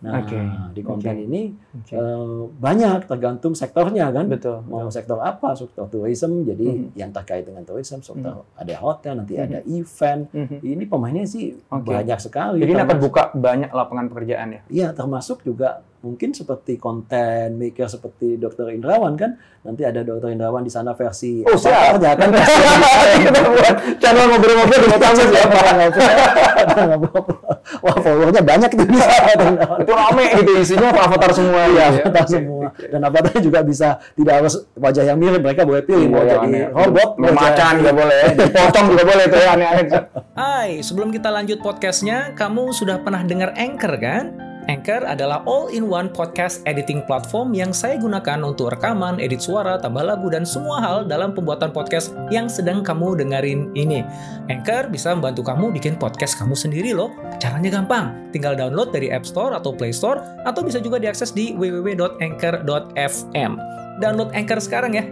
[0.03, 0.35] Nah, Oke,
[0.75, 1.25] di konten oke.
[1.25, 1.95] ini Oke.
[1.95, 4.59] eh, banyak tergantung sektornya kan Betul.
[4.65, 6.87] mau sektor apa sektor tourism jadi Mhm.
[6.95, 9.45] yang terkait dengan tourism sektor ada hotel nanti Mhm.
[9.45, 10.59] ada event Mhm.
[10.61, 11.87] ini pemainnya sih Oke.
[11.89, 14.61] banyak sekali Jadi ini akan termasuk- buka banyak lapangan pekerjaan ya.
[14.69, 20.61] iya termasuk juga mungkin seperti konten maker seperti Dokter Indrawan kan nanti ada Dokter Indrawan
[20.61, 21.95] di sana versi Oh, siap.
[21.95, 22.29] avatarnya kan
[23.23, 25.45] Kita buat channel ngobrol-ngobrol di Metaverse ya.
[27.79, 29.31] wah followernya banyak itu di sana
[29.83, 32.03] Itu rame gitu isinya avatar semua Iya, gitu ya.
[32.03, 32.67] avatar semua.
[32.75, 36.43] Dan avatarnya juga bisa tidak harus wajah yang mirip, mereka boleh pilih mau Iya, jadi
[36.43, 36.67] aneh.
[36.69, 39.87] robot, mau macan juga boleh, jadi pocong juga boleh tuh ya aneh-aneh.
[40.35, 44.25] Hai, sebelum kita lanjut podcastnya, kamu sudah pernah dengar Anchor kan?
[44.71, 50.31] Anchor adalah all-in-one podcast editing platform yang saya gunakan untuk rekaman, edit suara, tambah lagu,
[50.31, 54.07] dan semua hal dalam pembuatan podcast yang sedang kamu dengerin ini.
[54.47, 57.11] Anchor bisa membantu kamu bikin podcast kamu sendiri loh.
[57.43, 61.59] Caranya gampang, tinggal download dari App Store atau Play Store, atau bisa juga diakses di
[61.59, 63.53] www.anchor.fm.
[63.99, 65.05] Download Anchor sekarang ya.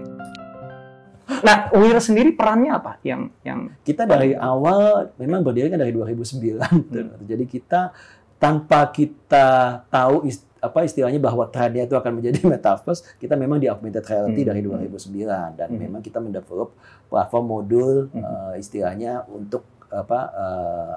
[1.41, 2.99] Nah, Wir sendiri perannya apa?
[3.07, 6.59] Yang yang Kita dari awal memang berdiri kan dari 2009.
[6.91, 7.23] Hmm.
[7.25, 7.95] Jadi kita
[8.41, 9.47] tanpa kita
[9.87, 14.43] tahu ist- apa istilahnya bahwa trennya itu akan menjadi metaverse, kita memang di augmented reality
[14.43, 14.49] Hmm.
[14.49, 15.79] dari 2009 dan Hmm.
[15.79, 16.73] memang kita mendevelop
[17.07, 18.21] platform modul Hmm.
[18.21, 20.19] eh, istilahnya untuk apa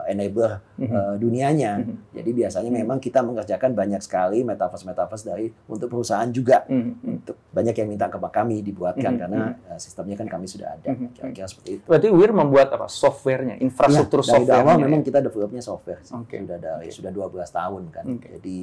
[0.06, 0.86] enabler Mhm.
[0.86, 1.71] eh, dunianya.
[1.79, 1.95] Mhm.
[2.13, 6.62] Jadi biasanya memang kita mengerjakan banyak sekali metaverse-metaverse dari untuk perusahaan juga.
[6.65, 7.13] Hmm, hmm.
[7.19, 10.93] Untuk banyak yang minta ke kami dibuatkan karena eh, sistemnya kan kami sudah ada.
[11.10, 11.86] Kira-kira seperti itu.
[11.86, 12.86] Berarti Wir membuat apa?
[12.86, 14.62] Softwarenya, infrastruktur Ya, dari software.
[14.63, 16.13] awal memang kita developnya software sih.
[16.13, 16.38] Oke.
[16.38, 18.06] Sudah dari sudah 12 tahun kan.
[18.08, 18.29] Oke.
[18.38, 18.58] Jadi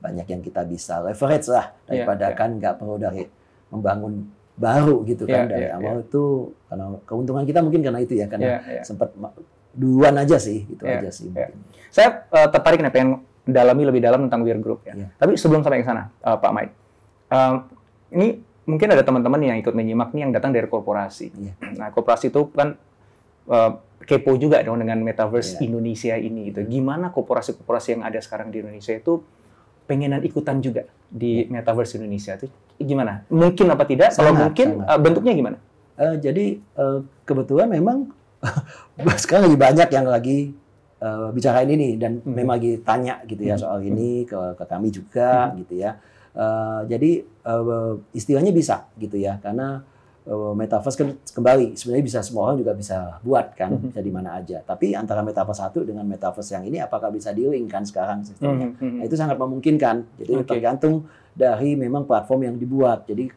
[0.00, 2.34] banyak yang kita bisa leverage lah Iya, daripada iya.
[2.34, 3.20] kan nggak perlu dari
[3.68, 4.14] membangun
[4.56, 6.24] baru gitu kan Iya, dari iya, awal itu
[6.66, 8.82] karena keuntungan kita mungkin karena itu ya karena Iya, iya.
[8.82, 9.12] sempat
[9.70, 11.48] duluan aja sih itu Iya, aja sih iya.
[11.48, 11.58] mungkin.
[11.88, 13.10] Saya eh, tertarik nih pengen
[13.42, 14.94] dalami lebih dalam tentang Wir Group ya.
[14.94, 15.08] Iya.
[15.14, 16.72] Tapi sebelum sampai ke sana, eh, Pak Mike,
[17.28, 17.54] eh,
[18.12, 18.26] ini
[18.62, 21.26] mungkin ada teman-teman yang ikut menyimak nih yang datang dari korporasi.
[21.32, 21.52] Iya.
[21.76, 22.74] Nah, korporasi itu kan
[23.46, 25.66] eh, kepo juga dong dengan metaverse Iya.
[25.66, 26.62] Indonesia ini gitu.
[26.64, 29.22] Gimana korporasi-korporasi yang ada sekarang di Indonesia itu
[29.84, 32.46] pengenan ikutan juga di metaverse Indonesia itu
[32.78, 33.26] gimana?
[33.26, 34.14] Mungkin apa tidak?
[34.14, 34.88] Kalau Sangat, mungkin sangat.
[34.88, 35.56] eh, bentuknya gimana?
[35.96, 38.08] Eh, jadi eh, kebetulan memang
[39.22, 40.38] sekarang lagi banyak yang lagi
[41.00, 42.36] eh, bicarain ini dan Hmm.
[42.36, 43.62] memang lagi tanya gitu ya Hmm.
[43.62, 45.96] soal ini ke, ke kami juga gitu ya.
[46.30, 49.80] Eh, jadi eh, istilahnya bisa gitu ya karena
[50.22, 53.88] eh, metaverse kan kembali sebenarnya bisa semua orang juga bisa buat kan Hmm.
[53.88, 54.60] bisa di mana aja.
[54.60, 58.68] Tapi antara metaverse satu dengan metaverse yang ini apakah bisa di-link kan sekarang sistemnya?
[58.76, 60.04] Nah, itu sangat memungkinkan.
[60.20, 60.44] Jadi Oke.
[60.46, 63.08] tergantung dari memang platform yang dibuat.
[63.08, 63.32] Jadi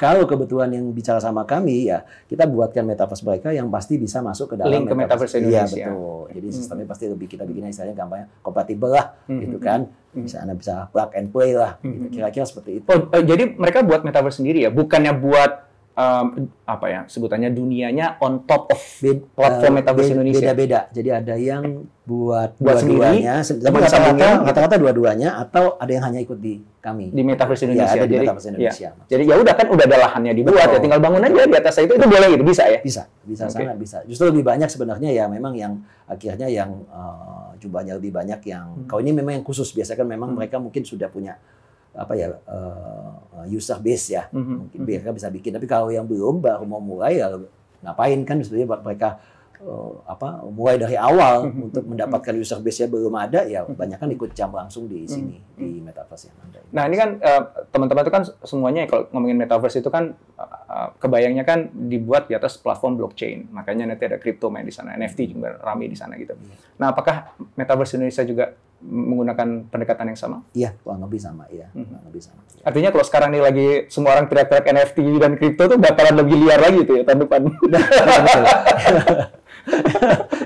[0.00, 4.56] kalau kebetulan yang bicara sama kami ya kita buatkan metaverse mereka yang pasti bisa masuk
[4.56, 5.76] ke dalam Link ke metaverse Indonesia.
[5.76, 6.24] Iya betul.
[6.32, 6.56] Jadi Hmm.
[6.56, 9.40] sistemnya pasti lebih kita bikin istilahnya gampangnya kompatibel lah Mhm.
[9.44, 9.80] gitu kan.
[10.10, 10.24] Hmm.
[10.24, 11.76] Bisa anda bisa plug and play lah.
[11.78, 11.92] gitu.
[12.00, 12.10] Hmm.
[12.10, 12.86] Kira-kira seperti itu.
[12.88, 16.26] Oh, eh, jadi mereka buat metaverse sendiri ya, bukannya buat um,
[16.64, 18.80] apa ya sebutannya dunianya on top of
[19.34, 20.40] platform eh, metaverse Indonesia.
[20.50, 20.80] Beda-beda.
[20.90, 21.62] Jadi ada yang
[22.02, 23.76] buat, Buat dua-duanya, tapi
[24.42, 27.12] rata-rata dua-duanya atau ada yang hanya ikut di kami.
[27.12, 27.92] di metaverse Ya, Indonesia.
[27.94, 28.50] ada di jadi, metaverse ya.
[28.50, 28.88] Indonesia.
[29.06, 30.74] jadi ya udah kan udah ada lahannya dibuat Betul.
[30.74, 32.80] ya tinggal bangun aja di atas itu itu boleh gitu bisa ya.
[32.82, 33.52] Bisa, bisa Oke.
[33.54, 33.98] sangat bisa.
[34.08, 35.72] Justru lebih banyak sebenarnya ya memang yang
[36.08, 38.86] akhirnya yang eh, jumlahnya lebih banyak yang Hmm.
[38.88, 40.38] kalau ini memang yang khusus biasanya kan memang Hmm.
[40.40, 41.36] mereka mungkin sudah punya
[42.00, 44.86] apa ya eh, user base ya Mhm, mungkin mhm.
[44.88, 47.28] mereka bisa bikin tapi kalau yang belum baru mau mulai ya
[47.80, 49.08] ngapain kan sebenarnya buat mereka
[49.60, 51.90] eh, apa mulai dari awal Mhm, untuk mhm.
[51.92, 53.76] mendapatkan user base nya belum ada ya Mhm.
[53.76, 55.60] banyak kan ikut jam langsung di sini Mhm.
[55.60, 56.58] di metaverse yang ada.
[56.72, 61.44] Nah ini kan eh, teman-teman itu kan semuanya kalau ngomongin metaverse itu kan eh, kebayangnya
[61.44, 63.52] kan dibuat di atas platform blockchain.
[63.52, 66.32] Makanya nanti ada crypto main di sana, NFT juga rame di sana gitu.
[66.32, 66.56] Iya.
[66.80, 70.40] Nah apakah metaverse Indonesia juga menggunakan pendekatan yang sama?
[70.50, 71.84] Iya, kurang lebih sama iya, Mhm.
[71.84, 72.40] kurang lebih sama.
[72.48, 72.62] iya.
[72.64, 76.58] Artinya kalau sekarang nih lagi semua orang teriak-teriak NFT dan kripto tuh bakalan lebih liar
[76.58, 77.40] lagi tuh ya tahun depan.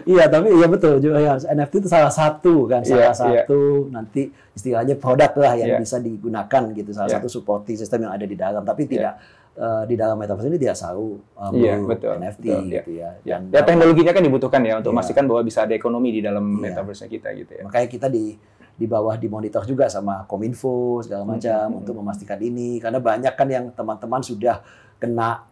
[0.05, 1.39] Iya, tapi iya betul juga ya.
[1.39, 5.81] NFT itu salah satu kan, Iya, salah satu nanti istilahnya produk lah yang Iya.
[5.81, 6.91] bisa digunakan gitu.
[6.93, 7.17] Salah Iya.
[7.19, 9.17] satu supporting sistem yang ada di dalam, tapi tidak
[9.55, 12.75] eh, di dalam metaverse ini tidak selalu uh, Iya, melulu betul, NFT betul, iya.
[12.75, 13.11] gitu ya.
[13.23, 14.97] Ya, Dan ya teknologinya kan dibutuhkan ya untuk Iya.
[14.99, 16.61] memastikan bahwa bisa ada ekonomi di dalam Iya.
[16.75, 17.63] metaverse kita gitu ya.
[17.63, 18.35] makanya kita di
[18.75, 21.79] di bawah dimonitor juga sama Kominfo segala macam Hmm.
[21.79, 24.59] untuk memastikan ini karena banyak kan yang teman-teman sudah
[24.99, 25.47] kena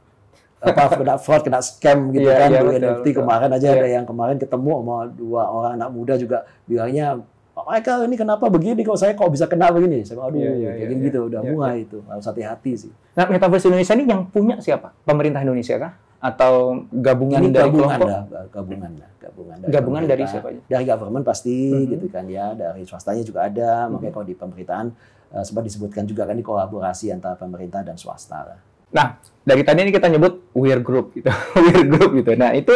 [0.59, 3.15] apa kena fraud kena scam gitu Iya, kan iya, dulu betul, NFT betul.
[3.23, 3.79] kemarin aja Iya.
[3.79, 7.19] ada yang kemarin ketemu sama dua orang anak muda juga bilangnya
[7.63, 10.51] Pak Michael ini kenapa begini kok saya kok bisa kena begini saya bilang, aduh Iya,
[10.51, 11.29] iya, kayak iya, gitu iya.
[11.31, 14.91] udah Iya, mulai itu harus hati-hati sih Nah, metaverse Indonesia ini yang punya siapa?
[15.07, 15.93] Pemerintah Indonesia kah?
[16.19, 16.53] Atau
[16.91, 18.09] gabungan ini dari gabungan kelompok?
[18.11, 20.61] dah gabungan dah gabungan dari Gabungan dari siapa aja?
[20.67, 21.87] dari government pasti Mhm.
[21.89, 24.17] gitu kan ya dari swastanya juga ada makanya Mhm.
[24.19, 24.87] kalau di pemerintahan
[25.33, 28.59] eh, sempat disebutkan juga kan ini kolaborasi antara pemerintah dan swasta lah.
[28.93, 31.31] Nah, dari tadi ini kita nyebut Weir Group gitu.
[31.57, 32.37] Weir Group gitu.
[32.37, 32.75] Nah, itu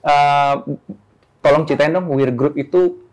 [0.00, 0.54] uh,
[1.38, 3.03] tolong ceritain dong Weir Group itu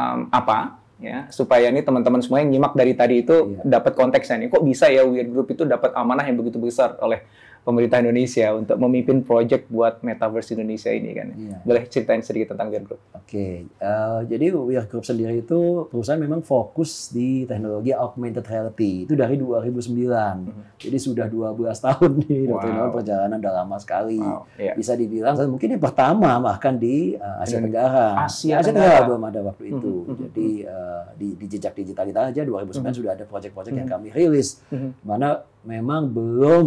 [0.00, 3.80] um, apa ya supaya nih teman-teman semua yang nyimak dari tadi itu Iya.
[3.80, 4.48] dapat konteksnya nih.
[4.48, 7.24] Kok bisa ya Weird Group itu dapat amanah yang begitu besar oleh
[7.60, 11.28] pemerintah Indonesia untuk memimpin project buat Metaverse Indonesia ini kan?
[11.30, 11.56] Iya.
[11.62, 13.00] Boleh ceritain sedikit tentang Weird Group?
[13.12, 19.14] Oke, eh, jadi Weir Group sendiri itu perusahaan memang fokus di teknologi augmented reality itu
[19.14, 20.76] dari 2009.
[20.76, 22.90] Jadi sudah 12 tahun nih, Wow.
[22.90, 24.18] Perjalanan udah lama sekali.
[24.18, 24.72] Wow, iya.
[24.74, 27.60] Bisa dibilang mungkin yang pertama bahkan di eh, Asia.
[27.60, 28.24] Tenggara.
[28.24, 29.06] Asia Asia Tenggara.
[29.06, 29.94] Belum ada waktu itu.
[30.00, 32.96] Mhm, mhm, Jadi eh, di, di jejak digital kita aja 2009 Mhm.
[32.96, 33.94] sudah ada project-project yang Mhm.
[33.94, 34.90] kami rilis Mhm.
[35.02, 35.28] mana
[35.62, 36.66] memang belum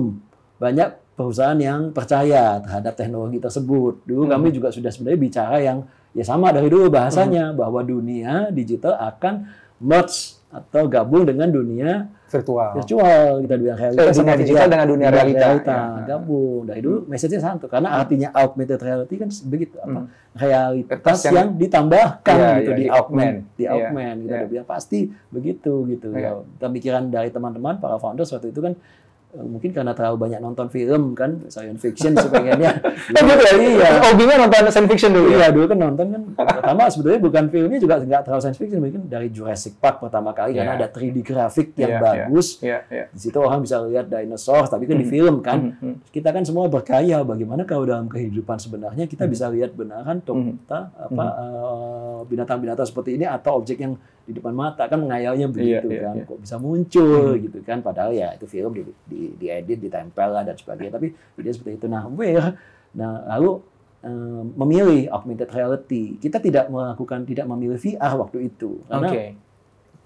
[0.64, 4.02] banyak perusahaan yang percaya terhadap teknologi tersebut.
[4.02, 4.32] Dulu Mhm.
[4.32, 9.44] kami juga sudah sebenarnya bicara yang ya sama dari dulu bahasanya bahwa dunia digital akan
[9.78, 12.78] merge atau gabung dengan dunia Virtual.
[12.78, 15.48] virtual kita bilang Eh, realita dunia digital dengan dunia realita.
[15.66, 15.78] Ya.
[16.08, 20.08] gabung dari dulu message-nya satu karena artinya augmented reality kan begitu apa Hmm.
[20.36, 23.02] realitas yang- yang, ditambahkan Iya, gitu iya, di di augment
[23.34, 23.38] augment.
[23.52, 24.40] di Iya, augment kita iya.
[24.40, 26.32] udah bilang pasti begitu gitu Iya.
[26.60, 31.14] pemikiran dari teman-teman para founders waktu itu kan eh, mungkin karena terlalu banyak nonton film
[31.14, 32.78] kan science fiction sepengennya
[33.10, 33.54] Eh, gitu ya?
[33.58, 35.36] iya Hobinya nonton science fiction dulu ya?
[35.36, 39.02] Iya dulu kan nonton kan pertama sebenarnya bukan filmnya juga nggak terlalu science fiction mungkin
[39.08, 40.80] dari Jurassic Park pertama kali karena Iya.
[40.80, 42.00] ada 3D grafik yang iya.
[42.00, 43.06] bagus Iya, iya.
[43.10, 45.12] di situ orang bisa lihat dinosaur tapi kan di Mhm.
[45.12, 45.96] film kan Mhm, mhm.
[46.10, 50.62] kita kan semua berkaya bagaimana kalau dalam kehidupan sebenarnya kita bisa lihat benaran Mhm.
[50.62, 55.88] kita apa eh, binatang-binatang seperti ini atau objek yang di depan mata kan mengayalnya begitu
[55.92, 56.24] iya, kan iya.
[56.24, 57.42] kok bisa muncul Mhm.
[57.44, 61.52] gitu kan padahal ya itu film di, di, diedit ditempel lah dan sebagainya tapi ide
[61.52, 62.56] seperti itu nah where
[62.94, 63.60] nah lalu
[64.00, 69.24] eh, memilih augmented reality kita tidak melakukan tidak memilih VR waktu itu karena Oke.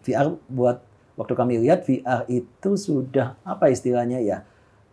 [0.01, 0.77] VR buat
[1.13, 4.41] waktu kami lihat VR itu sudah apa istilahnya ya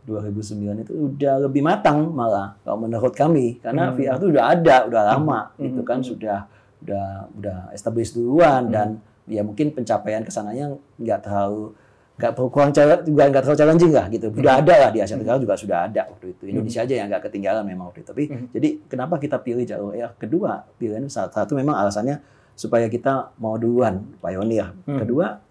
[0.04, 3.96] 2009 itu udah lebih matang malah kalau menurut kami karena Hmm.
[3.96, 5.64] VR itu udah ada udah lama Hmm.
[5.64, 6.08] gitu kan Hmm.
[6.12, 6.38] sudah
[6.84, 8.72] udah udah established duluan Hmm.
[8.72, 8.88] dan
[9.24, 11.72] ya mungkin pencapaian ke sananya nggak terlalu
[12.14, 14.30] nggak perlu kurang juga nggak terlalu challenging lah gitu.
[14.30, 16.42] Udah ada lah di Asia Tenggara juga sudah ada waktu itu.
[16.46, 18.08] Indonesia aja yang nggak ketinggalan memang waktu itu.
[18.14, 18.46] Tapi Hmm.
[18.54, 22.22] jadi kenapa kita pilih jalur AR kedua pilihan salah satu memang alasannya
[22.54, 24.70] supaya kita mau duluan pioneer.
[24.86, 25.02] Hmm.
[25.02, 25.42] kedua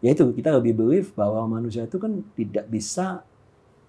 [0.00, 3.20] yaitu kita lebih believe bahwa manusia itu kan tidak bisa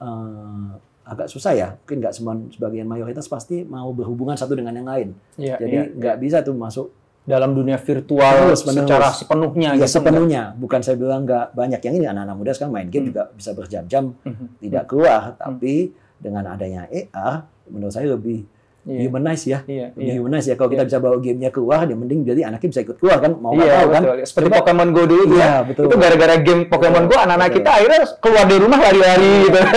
[0.03, 0.69] eh,
[1.07, 1.67] agak susah ya.
[1.79, 5.09] Mungkin nggak semua sebagian mayoritas pasti mau berhubungan satu dengan yang lain.
[5.39, 5.83] Iya, jadi iya.
[5.95, 6.91] nggak bisa tuh masuk
[7.27, 8.87] dalam dunia virtual penuh.
[8.87, 9.99] secara sepenuhnya ya gitu.
[9.99, 13.09] sepenuhnya bukan saya bilang nggak banyak yang ini anak-anak muda sekarang main game Hmm.
[13.11, 14.45] juga bisa berjam-jam Mhm.
[14.63, 18.47] tidak keluar tapi dengan adanya AR menurut saya lebih
[18.87, 18.99] Iya.
[19.03, 20.15] humanize ya Iya, lebih iya.
[20.15, 23.19] humanize ya kalau kita bisa bawa gamenya keluar dia mending jadi anaknya bisa ikut keluar
[23.19, 24.01] kan mau Iya, tahu kan.
[24.23, 25.59] Seperti Coba- Pokemon Go dulu tuh iya ya.
[25.61, 29.59] betul Itu gara-gara game Pokemon Go anak-anak kita akhirnya keluar dari rumah lari-lari gitu.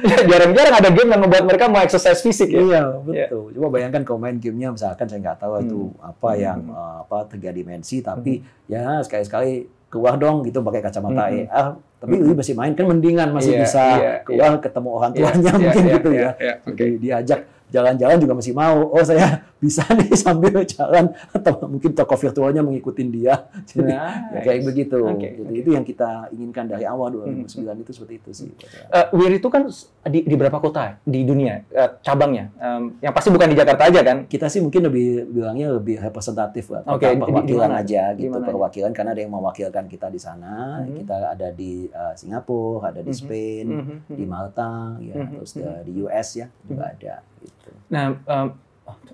[0.00, 2.60] Jarang-jarang ada game yang membuat mereka mau exercise fisik ya.
[2.62, 3.52] Iya betul.
[3.52, 6.40] Coba bayangkan kalau main gamenya misalkan saya nggak tahu itu apa Hmm.
[6.40, 9.52] yang eh, apa tiga dimensi tapi ya sekali-sekali
[9.86, 11.44] keluar dong gitu pakai kacamata Hmm.
[11.44, 11.66] AR.
[12.00, 12.32] Tapi Hmm.
[12.32, 15.84] masih main kan mendingan masih Iya, bisa iya, keluar ketemu orang Iya, tuanya iya, mungkin
[15.84, 16.30] iya, gitu iya, ya.
[16.40, 16.72] iya, oke.
[16.74, 18.90] Jadi diajak jalan-jalan juga masih mau.
[18.90, 19.26] Oh saya
[19.62, 23.44] bisa nih sambil jalan atau mungkin toko virtualnya mengikutin dia.
[23.64, 24.98] Jadi ya kayak begitu.
[25.00, 25.60] Oke, Jadi oke.
[25.60, 27.46] itu yang kita inginkan dari awal 2009
[27.78, 28.50] itu seperti itu sih.
[28.88, 29.68] Eh, Wir itu kan
[30.04, 32.48] di, di berapa kota di dunia eh, cabangnya?
[32.56, 34.18] Em, yang pasti bukan di Jakarta aja kan?
[34.22, 38.30] kita sih mungkin lebih bilangnya lebih representatif lah di- di- perwakilan di aja Di gitu
[38.30, 38.48] mana aja?
[38.48, 40.94] perwakilan karena ada yang mewakilkan kita di sana Mhm.
[40.96, 43.18] kita ada di uh, Singapura ada di Mhm.
[43.18, 44.30] Spain Mhm, di mhm.
[44.30, 48.46] Malta ya Mhm, terus uh, di US ya juga ada gitu Nah, em,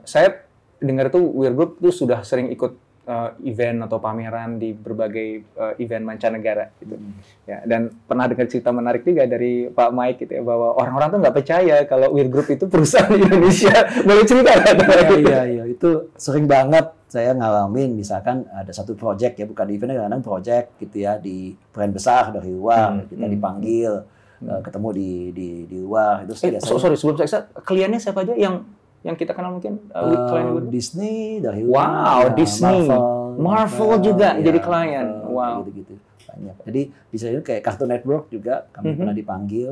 [0.04, 0.44] saya
[0.78, 5.74] dengar tuh Weir Group tuh sudah sering ikut eh, event atau pameran di berbagai eh,
[5.80, 7.00] event mancanegara gitu.
[7.48, 11.18] Ya, dan pernah dengar cerita menarik juga dari Pak Mike gitu ya bahwa orang-orang tuh
[11.24, 13.72] nggak percaya kalau Weir Group itu perusahaan di Indonesia.
[14.04, 14.74] Boleh cerita nggak?
[14.76, 19.78] iya iya iya itu sering banget saya ngalamin misalkan ada satu project ya bukan di
[19.78, 24.15] event kadang project gitu ya di brand besar dari luar Hmm, kita hmm, dipanggil hmm.
[24.40, 28.20] Uh, ketemu di di di luar itu Eh, biasanya so- sorry sebelum saya kliennya siapa
[28.20, 28.64] aja yang
[29.00, 30.68] yang kita kenal mungkin Uh, klien Group?
[30.68, 32.90] Disney dari Wow, ya, Disney.
[33.36, 35.06] Marvel juga jadi klien.
[35.06, 35.56] Marvel, Wow.
[35.62, 35.94] gitu-gitu
[36.26, 38.98] banyak jadi bisa juga kayak Cartoon Network juga kami Mhm.
[38.98, 39.70] pernah dipanggil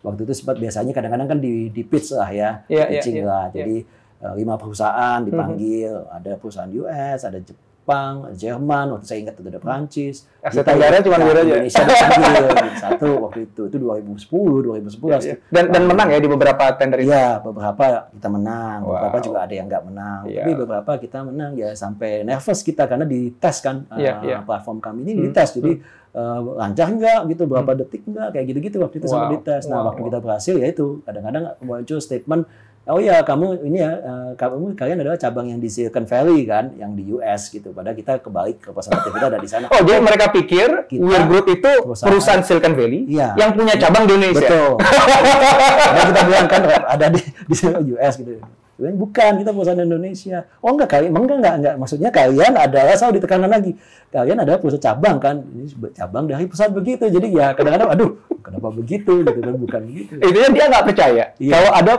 [0.00, 3.24] waktu itu sempat biasanya kadang-kadang kan di di pitch lah ya Iya, iya, pitching iya,
[3.24, 3.56] lah iya.
[3.56, 3.76] jadi
[4.20, 8.00] uh, lima perusahaan dipanggil ada perusahaan US ada Jepang ada
[8.32, 11.44] Jerman waktu saya ingat itu ada Prancis Asia Kita Tenggara cuma ya, Weir aja.
[11.54, 12.44] Indonesia dipanggil
[12.84, 15.36] satu waktu itu itu 2010 2011 Iya, iya.
[15.46, 17.08] Dan dan menang ya di beberapa tender itu.
[17.08, 19.24] Iya, beberapa kita menang, beberapa Wow.
[19.24, 20.20] juga ada yang nggak menang.
[20.24, 20.40] Iya.
[20.40, 24.36] Tapi beberapa kita menang ya sampai nervous kita karena dites kan Iya, uh, iya.
[24.40, 25.50] platform kami ini Hmm, dites.
[25.54, 25.72] Jadi
[26.12, 29.64] uh, lancar nggak gitu, berapa detik nggak kayak gitu-gitu waktu itu Wow, sampai dites.
[29.66, 32.44] Nah, wow, waktu kita berhasil ya itu kadang-kadang muncul statement
[32.86, 36.72] oh ya kamu ini ya eh, kamu kalian adalah cabang yang di Silicon Valley kan,
[36.76, 37.72] yang di US gitu.
[37.72, 39.66] Padahal kita kebalik representatif kita ada di sana.
[39.68, 42.08] Oh, jadi mereka pikir Kita- Weir Group itu Perusahaan.
[42.12, 43.32] perusahaan, Silicon Valley Iya.
[43.34, 44.44] yang punya cabang di Indonesia.
[44.44, 44.70] Betul.
[45.88, 47.54] Padahal kita bilang kan ada di di
[47.94, 48.32] US gitu.
[48.74, 50.50] Bukan, kita perusahaan Indonesia.
[50.58, 51.74] Oh enggak, kalian enggak, enggak, enggak.
[51.78, 53.72] Maksudnya kalian adalah, selalu ditekankan lagi.
[54.10, 55.36] Kalian adalah perusahaan cabang kan.
[55.46, 57.06] Ini cabang dari perusahaan begitu.
[57.06, 58.10] Jadi ya kadang-kadang, aduh,
[58.42, 59.22] kenapa begitu?
[59.22, 60.12] Gitu kan, bukan begitu.
[60.18, 61.52] Intinya dia nggak percaya Iya.
[61.54, 61.92] kalau ada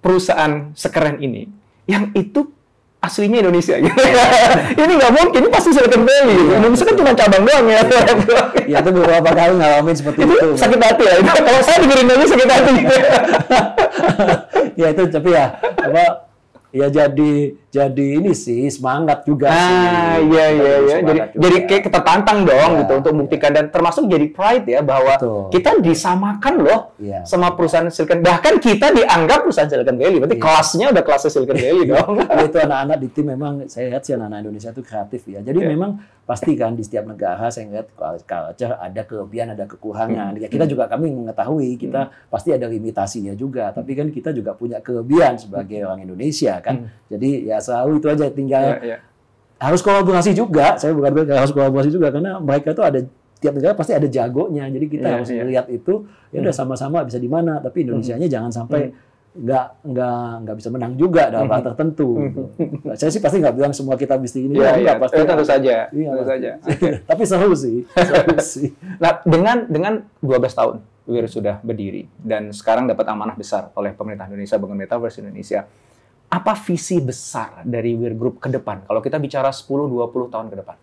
[0.00, 1.48] perusahaan sekeren ini
[1.88, 2.48] yang itu
[3.00, 3.96] aslinya Indonesia gitu.
[4.84, 6.36] ini nggak mungkin, ini pasti Silicon Valley.
[6.36, 6.52] gitu.
[6.52, 7.80] Indonesia kan cuma cabang doang ya.
[8.68, 10.48] Ya itu beberapa kali ngalamin seperti itu itu.
[10.60, 11.14] sakit hati ya.
[11.16, 12.74] Itu kalau saya dengerin aja sakit hati.
[14.80, 15.44] ya itu tapi ya
[15.80, 16.04] apa
[16.70, 17.32] ya jadi
[17.70, 19.62] jadi ini sih semangat juga sih.
[19.78, 20.96] Ah, iya iya iya.
[21.00, 21.38] Jadi juga.
[21.38, 25.54] jadi kayak tertantang dong Iya, gitu untuk membuktikan dan termasuk jadi pride ya bahwa Betul.
[25.54, 27.22] kita disamakan loh Iya.
[27.22, 30.18] sama perusahaan Silicon bahkan kita dianggap perusahaan Silicon Valley.
[30.18, 30.42] Berarti Iya.
[30.42, 32.10] kelasnya udah kelasnya Silicon Valley dong.
[32.18, 35.38] Ya, itu anak-anak di tim memang saya lihat sih anak-anak Indonesia itu kreatif ya.
[35.38, 35.70] Jadi Iya.
[35.70, 35.90] memang
[36.26, 40.34] pasti kan di setiap negara saya lihat culture ada kelebihan ada kekurangan.
[40.34, 40.42] Hmm.
[40.42, 43.70] Ya kita juga kami mengetahui kita pasti ada limitasinya juga.
[43.70, 46.90] Tapi kan kita juga punya kelebihan sebagai orang Indonesia kan.
[47.06, 48.98] Jadi ya selalu itu aja tinggal Iya, iya.
[49.60, 50.74] harus kolaborasi juga.
[50.80, 53.00] Saya bukan bilang harus kolaborasi juga karena mereka itu ada
[53.40, 54.68] tiap negara pasti ada jagonya.
[54.68, 55.40] Jadi kita Iya, harus iya.
[55.44, 57.60] melihat itu ya udah sama-sama bisa di mana.
[57.60, 58.92] Tapi Indonesianya jangan sampai
[59.30, 62.18] nggak nggak nggak bisa menang juga dalam hal tertentu.
[62.82, 64.58] Nah, saya sih pasti nggak bilang semua kita mesti ini.
[64.58, 65.86] Ya, enggak, pasti tentu saja.
[65.86, 66.50] Iya, tentu saja.
[67.14, 68.74] Tapi seru sih, seru sih.
[69.02, 74.30] Nah, dengan dengan 12 tahun Wir sudah berdiri dan sekarang dapat amanah besar oleh pemerintah
[74.30, 75.66] Indonesia bangun Metaverse Indonesia.
[76.30, 78.86] Apa visi besar dari Wir Group ke depan?
[78.86, 80.78] Kalau kita bicara 10 20 tahun ke depan.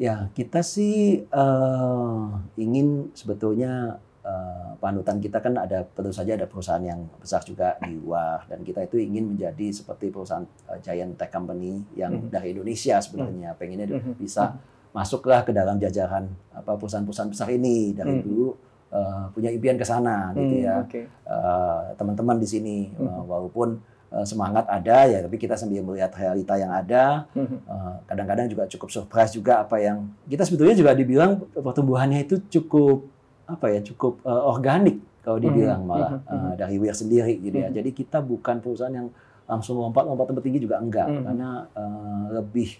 [0.00, 2.26] Ya, kita sih eh,
[2.56, 8.00] ingin sebetulnya eh, panutan kita kan ada tentu saja ada perusahaan yang besar juga di
[8.00, 12.32] luar dan kita itu ingin menjadi seperti perusahaan eh, giant tech company yang Mhm.
[12.32, 14.16] dari Indonesia sebenarnya pengennya Mhm.
[14.16, 14.56] bisa
[14.96, 18.24] masuklah ke dalam jajaran apa perusahaan-perusahaan besar ini dari Mhm.
[18.24, 18.48] dulu
[18.90, 21.06] eh, punya impian ke sana gitu Hmm, ya Oke.
[21.06, 23.22] Eh, teman-teman di sini eh, Mhm.
[23.22, 23.68] walaupun
[24.10, 27.56] eh, semangat ada ya tapi kita sambil melihat realita yang ada Mhm.
[27.62, 33.06] Eh, kadang-kadang juga cukup surprise juga apa yang kita sebetulnya juga dibilang pertumbuhannya itu cukup
[33.46, 37.68] apa ya cukup eh, organik kalau dibilang Mhm, malah eh, dari Wir sendiri gitu ya.
[37.68, 39.08] Jadi kita bukan perusahaan yang
[39.44, 41.06] langsung lompat-lompat tempat tinggi juga enggak.
[41.06, 42.70] Karena eh, lebih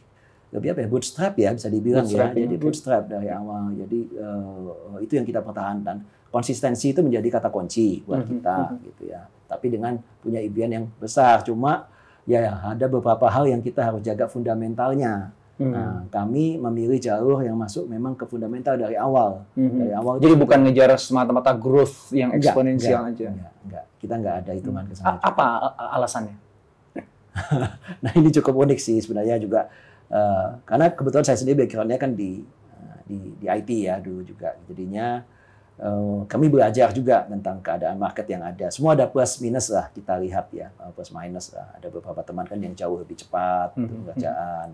[0.51, 2.33] lebih apa ya bootstrap ya bisa dibilang ya.
[2.33, 2.63] Jadi oke.
[2.65, 3.71] bootstrap dari awal.
[3.77, 6.01] Jadi eh, itu yang kita pertahankan.
[6.31, 11.43] Konsistensi itu menjadi kata kunci buat kita gitu ya tapi dengan punya impian yang besar
[11.43, 11.91] cuma
[12.23, 15.77] ya ada beberapa hal yang kita harus jaga fundamentalnya Hmm.
[15.77, 19.45] Nah, kami memilih jalur yang masuk memang ke fundamental dari awal.
[19.53, 19.77] Mhm.
[19.77, 23.27] Dari awal Jadi bukan ngejar semata-mata growth yang Enggak, eksponensial enggak, aja.
[23.29, 23.85] Enggak, enggak.
[24.01, 25.21] Kita enggak ada hitungan ke sana.
[25.21, 25.45] apa
[26.01, 26.37] alasannya?
[28.03, 29.69] Nah, ini cukup unik sih sebenarnya juga
[30.09, 34.57] eh, karena kebetulan saya sendiri background-nya kan di eh, di di IT ya dulu juga.
[34.65, 35.21] Jadinya
[36.27, 38.69] kami belajar juga tentang keadaan market yang ada.
[38.69, 41.73] Semua ada plus minus lah kita lihat ya, eh, plus minus lah.
[41.75, 44.01] Ada beberapa teman kan yang jauh lebih cepat gitu, Mhm.
[44.05, 44.69] pekerjaan.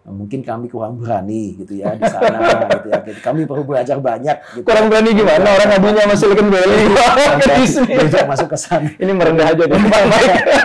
[0.00, 2.40] Nah, Mungkin kami kurang berani gitu ya di sana
[2.72, 2.98] gitu ya.
[3.20, 4.64] Kami perlu belajar banyak gitu.
[4.64, 6.82] Kurang berani gimana orang ngadunya sama Silicon Valley
[7.44, 7.96] ke Disney.
[8.24, 8.88] Masuk ke sana.
[8.96, 9.76] Ini merendah aja deh.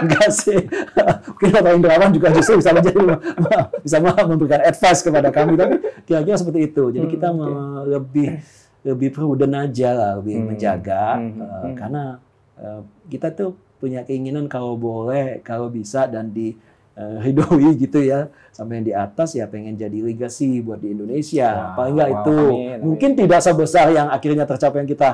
[0.02, 0.60] Enggak sih.
[1.28, 3.00] Mungkin Bapak Indrawan juga justru bisa menjadi
[3.84, 5.76] bisa memberikan advice kepada kami tapi
[6.08, 6.84] kira-kira seperti itu.
[6.90, 7.54] Jadi Hmm, kita me-
[7.92, 8.40] lebih
[8.86, 11.76] lebih prudent aja lah, lebih Hmm, menjaga hmm, eh, hmm.
[11.76, 12.04] karena
[12.62, 16.54] eh, kita tuh punya keinginan kalau boleh, kalau bisa dan di
[16.96, 21.50] eh, ridhoi gitu ya sampai yang di atas ya pengen jadi legacy buat di Indonesia.
[21.52, 22.80] Wow, Paling enggak wow, itu amin, amin.
[22.86, 25.10] mungkin tidak sebesar yang akhirnya tercapai yang kita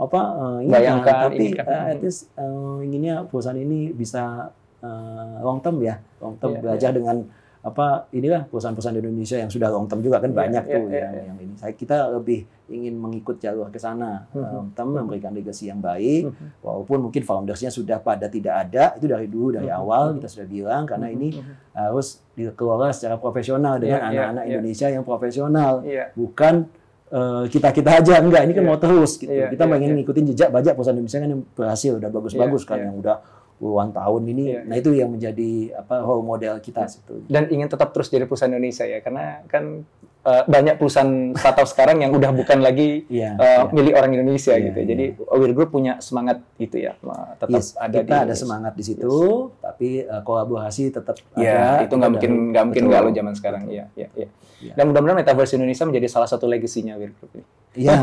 [0.00, 1.64] apa eh, inginkan, tapi inginkan.
[1.68, 4.50] eh, at least eh, inginnya perusahaan ini bisa
[4.82, 7.16] eh, long term ya, long term Iya, belajar dengan
[7.62, 10.84] apa inilah perusahaan-perusahaan di Indonesia yang sudah long term juga kan Iya, banyak iya, tuh
[10.90, 11.22] iya, yang iya.
[11.30, 11.54] yang ini.
[11.54, 14.50] Saya kita lebih ingin mengikut jalur ke sana, Mhm.
[14.50, 16.58] long term memberikan legacy yang baik, Mhm.
[16.58, 19.78] walaupun mungkin foundersnya sudah pada tidak ada itu dari dulu dari Mhm.
[19.78, 21.54] awal kita sudah bilang karena ini Mhm.
[21.78, 24.50] harus dikelola secara profesional dengan Iya, iya, anak-anak iya.
[24.58, 26.04] Indonesia yang profesional Iya.
[26.18, 26.66] bukan
[27.12, 28.70] eh, kita-kita aja enggak ini kan Iya.
[28.72, 29.28] mau terus gitu.
[29.28, 29.96] Iya, kita iya, pengen iya.
[30.00, 32.84] ngikutin jejak bajak perusahaan Indonesia kan yang berhasil udah bagus-bagus Iya, kan iya.
[32.88, 33.16] yang udah
[33.62, 34.42] puluhan tahun ini.
[34.50, 37.30] Iya, Nah, itu yang menjadi apa role model kita sebetulnya.
[37.30, 39.86] dan ingin tetap terus jadi perusahaan Indonesia ya karena kan
[40.22, 43.34] eh, banyak perusahaan startup sekarang yang udah bukan lagi Iya.
[43.34, 43.62] eh, iya.
[43.68, 44.78] milik orang Indonesia Iya, gitu.
[44.78, 44.88] iya.
[44.88, 46.94] Jadi Wir Group punya semangat itu ya,
[47.36, 49.14] tetap Yes, ada kita di ada semangat di situ,
[49.58, 51.84] tapi eh, kolaborasi tetap Iya, ada.
[51.84, 53.62] itu nggak mungkin nggak mungkin nggak lo zaman sekarang.
[53.66, 54.28] Iya, iya, iya.
[54.62, 54.78] Iya.
[54.78, 57.44] Dan mudah-mudahan Metaverse Indonesia menjadi salah satu legasinya Wir Group ini.
[57.72, 57.98] Iya.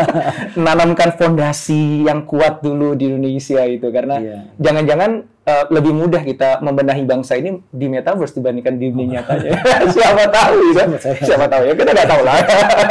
[0.56, 4.38] Menanamkan fondasi yang kuat dulu di Indonesia itu karena Iya.
[4.56, 5.10] jangan-jangan
[5.48, 9.56] uh, lebih mudah kita membenahi bangsa ini di metaverse dibandingkan di dunia nyatanya.
[9.96, 10.84] Siapa tahu ya?
[11.00, 11.72] Siapa tahu ya?
[11.72, 12.36] Kita nggak tahu lah.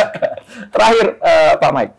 [0.74, 1.94] Terakhir uh, Pak Mike,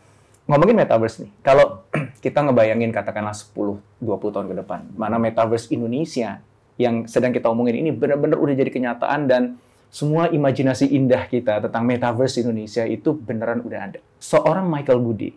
[0.51, 1.31] ngomongin metaverse nih.
[1.47, 1.87] Kalau
[2.25, 6.43] kita ngebayangin katakanlah 10 20 tahun ke depan, mana metaverse Indonesia
[6.79, 9.43] yang sedang kita omongin ini benar-benar udah jadi kenyataan dan
[9.89, 13.99] semua imajinasi indah kita tentang metaverse Indonesia itu beneran udah ada.
[14.21, 15.33] Seorang Michael Budi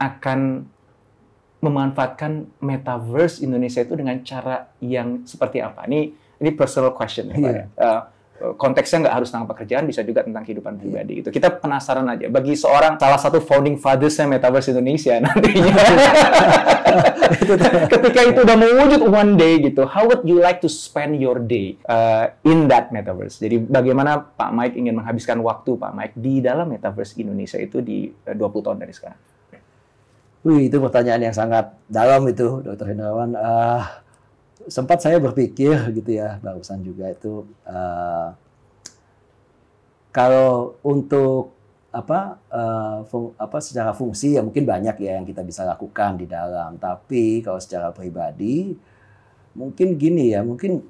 [0.00, 0.64] akan
[1.60, 5.84] memanfaatkan metaverse Indonesia itu dengan cara yang seperti apa?
[5.84, 6.00] Ini
[6.40, 7.52] ini personal question ya, Pak.
[7.52, 7.68] Yeah.
[7.76, 8.02] Uh,
[8.56, 11.20] konteksnya nggak harus tentang pekerjaan, bisa juga tentang kehidupan pribadi.
[11.20, 11.28] Gitu.
[11.28, 12.32] Kita penasaran aja.
[12.32, 15.76] Bagi seorang salah satu founding fathers-nya Metaverse Indonesia nantinya,
[17.92, 21.76] ketika itu udah mewujud one day gitu, how would you like to spend your day
[21.84, 23.36] uh, in that Metaverse?
[23.36, 28.08] Jadi bagaimana Pak Mike ingin menghabiskan waktu Pak Mike di dalam Metaverse Indonesia itu di
[28.08, 29.20] uh, 20 tahun dari sekarang?
[30.40, 32.96] Wih, itu pertanyaan yang sangat dalam itu, Dr.
[32.96, 33.36] Hendrawan.
[33.36, 33.84] Uh,
[34.68, 38.36] sempat saya berpikir gitu ya barusan juga itu uh,
[40.12, 41.56] kalau untuk
[41.90, 46.26] apa uh, fung, apa secara fungsi ya mungkin banyak ya yang kita bisa lakukan di
[46.30, 48.76] dalam tapi kalau secara pribadi
[49.58, 50.86] mungkin gini ya mungkin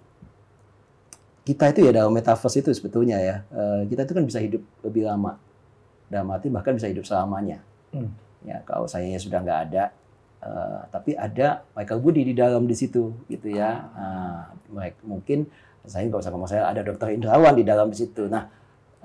[1.40, 5.08] kita itu ya dalam metaverse itu sebetulnya ya uh, kita itu kan bisa hidup lebih
[5.08, 5.40] lama
[6.12, 7.64] dalam arti bahkan bisa hidup selamanya
[7.96, 8.29] hmm.
[8.44, 9.84] Ya kalau saya sudah nggak ada
[10.40, 13.92] Uh, tapi ada Michael Budi di dalam di situ gitu ya.
[13.92, 15.44] Uh, mungkin
[15.84, 18.24] saya nggak usah ngomong saya ada Dokter Indrawan di dalam di situ.
[18.24, 18.48] Nah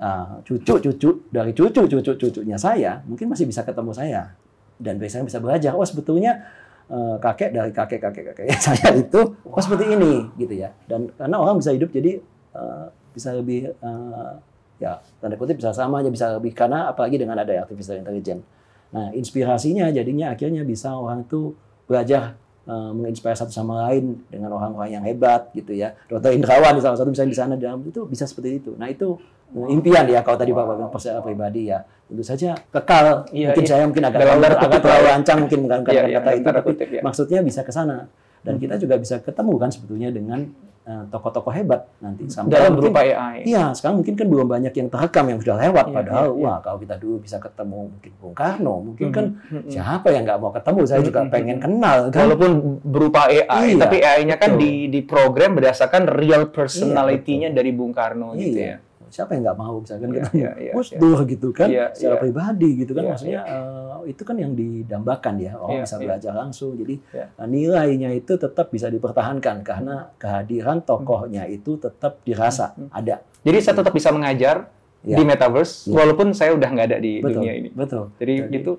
[0.00, 4.32] uh, cucu cucu dari cucu cucu cucunya saya mungkin masih bisa ketemu saya
[4.80, 5.76] dan biasanya bisa belajar.
[5.76, 6.40] Oh sebetulnya
[6.88, 10.72] uh, kakek dari kakek kakek kakek saya itu oh seperti ini gitu ya.
[10.88, 12.16] Dan karena orang bisa hidup jadi
[12.56, 14.40] uh, bisa lebih uh,
[14.80, 18.56] ya tanda kutip bisa sama aja bisa lebih karena apalagi dengan ada artificial intelligence
[18.94, 21.54] Nah, inspirasinya jadinya akhirnya bisa orang itu
[21.86, 25.94] belajar uh, menginspirasi satu sama lain dengan orang-orang yang hebat gitu ya.
[26.06, 28.72] Dokter Indrawan salah satu misalnya di sana dalam itu bisa seperti itu.
[28.78, 29.18] Nah, itu
[29.54, 29.70] wow.
[29.70, 31.82] impian ya kalau tadi Bapak bilang percaya pribadi ya.
[32.06, 33.26] Tentu saja kekal.
[33.34, 33.70] Iya, mungkin iya.
[33.70, 34.20] saya mungkin agak
[34.62, 37.02] agak terlalu ancang mungkin menggunakan iya, kata-kata iya, itu, tapi ya.
[37.02, 38.06] maksudnya bisa ke sana.
[38.46, 38.62] Dan hmm.
[38.62, 43.42] kita juga bisa ketemu kan sebetulnya dengan Eh, tokoh-tokoh hebat nanti sampai dalam berupa AI.
[43.42, 45.86] Iya, sekarang mungkin kan belum banyak yang terekam yang sudah lewat.
[45.90, 46.46] Iya, padahal, iya, iya.
[46.46, 49.66] wah kalau kita dulu bisa ketemu mungkin Bung Karno, mungkin kan mm-hmm.
[49.66, 50.80] siapa yang nggak mau ketemu?
[50.86, 51.34] Saya juga mm-hmm.
[51.34, 51.98] pengen kenal.
[52.14, 52.20] Kan?
[52.22, 52.50] Walaupun
[52.86, 57.90] berupa AI, iya, tapi AI-nya kan di di program berdasarkan real personality-nya iya, dari Bung
[57.90, 58.46] Karno gitu iya.
[58.46, 58.76] gitu ya
[59.06, 61.30] siapa yang nggak mau misalkan yeah, ketemu yeah, yeah, Gus Dur yeah.
[61.30, 62.22] gitu kan yeah, secara yeah.
[62.26, 63.62] pribadi gitu kan yeah, maksudnya yeah.
[63.62, 66.04] Uh, itu kan yang didambakan ya orang yeah, bisa yeah.
[66.06, 67.28] belajar langsung jadi yeah.
[67.36, 72.94] uh, nilainya itu tetap bisa dipertahankan karena kehadiran tokohnya itu tetap dirasa hmm.
[72.94, 74.70] ada jadi saya tetap bisa mengajar
[75.02, 75.18] yeah.
[75.18, 75.98] di metaverse yeah.
[75.98, 78.72] walaupun saya udah nggak ada di betul, dunia ini betul jadi, jadi itu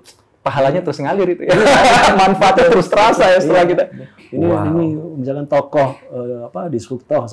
[0.48, 1.52] pahalanya terus ngalir itu ya.
[2.20, 3.84] Manfaatnya terus terasa ya setelah kita.
[4.32, 4.64] Ini wow.
[4.72, 4.86] ini
[5.20, 7.28] misalkan tokoh uh, apa disruptor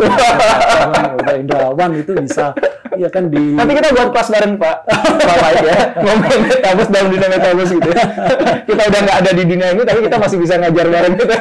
[1.40, 2.52] Indrawan itu bisa
[2.98, 4.78] ya kan di Nanti kita buat kelas bareng Pak.
[5.22, 5.78] Pak Mike ya.
[6.02, 8.04] Ngomongin metaverse dalam dunia metaverse gitu ya.
[8.70, 11.34] kita udah nggak ada di dunia ini tapi kita masih bisa ngajar bareng gitu.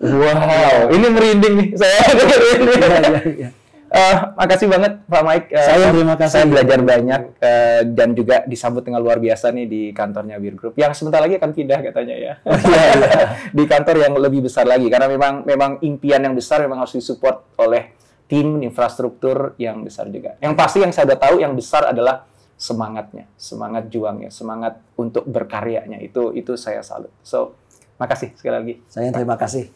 [0.20, 1.68] wow, ini merinding nih.
[1.76, 2.80] Saya merinding.
[2.80, 3.50] Ya, ya, ya.
[3.90, 5.46] Uh, makasih banget Pak Mike.
[5.50, 6.30] Uh, saya terima kasih.
[6.30, 10.78] Saya belajar banyak uh, dan juga disambut dengan luar biasa nih di kantornya Bir Group
[10.78, 12.32] yang sebentar lagi akan pindah katanya ya.
[12.46, 13.24] Iya, iya.
[13.50, 17.42] di kantor yang lebih besar lagi karena memang memang impian yang besar memang harus disupport
[17.58, 17.98] oleh
[18.30, 20.38] tim infrastruktur yang besar juga.
[20.38, 25.98] Yang pasti yang saya udah tahu yang besar adalah semangatnya, semangat juangnya, semangat untuk berkaryanya
[25.98, 27.10] itu itu saya salut.
[27.26, 27.58] So,
[27.98, 28.74] makasih sekali lagi.
[28.86, 29.66] Saya terima kasih.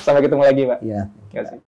[0.00, 0.78] Sampai ketemu lagi, Pak.
[0.80, 1.00] Iya.
[1.28, 1.58] Terima kasih.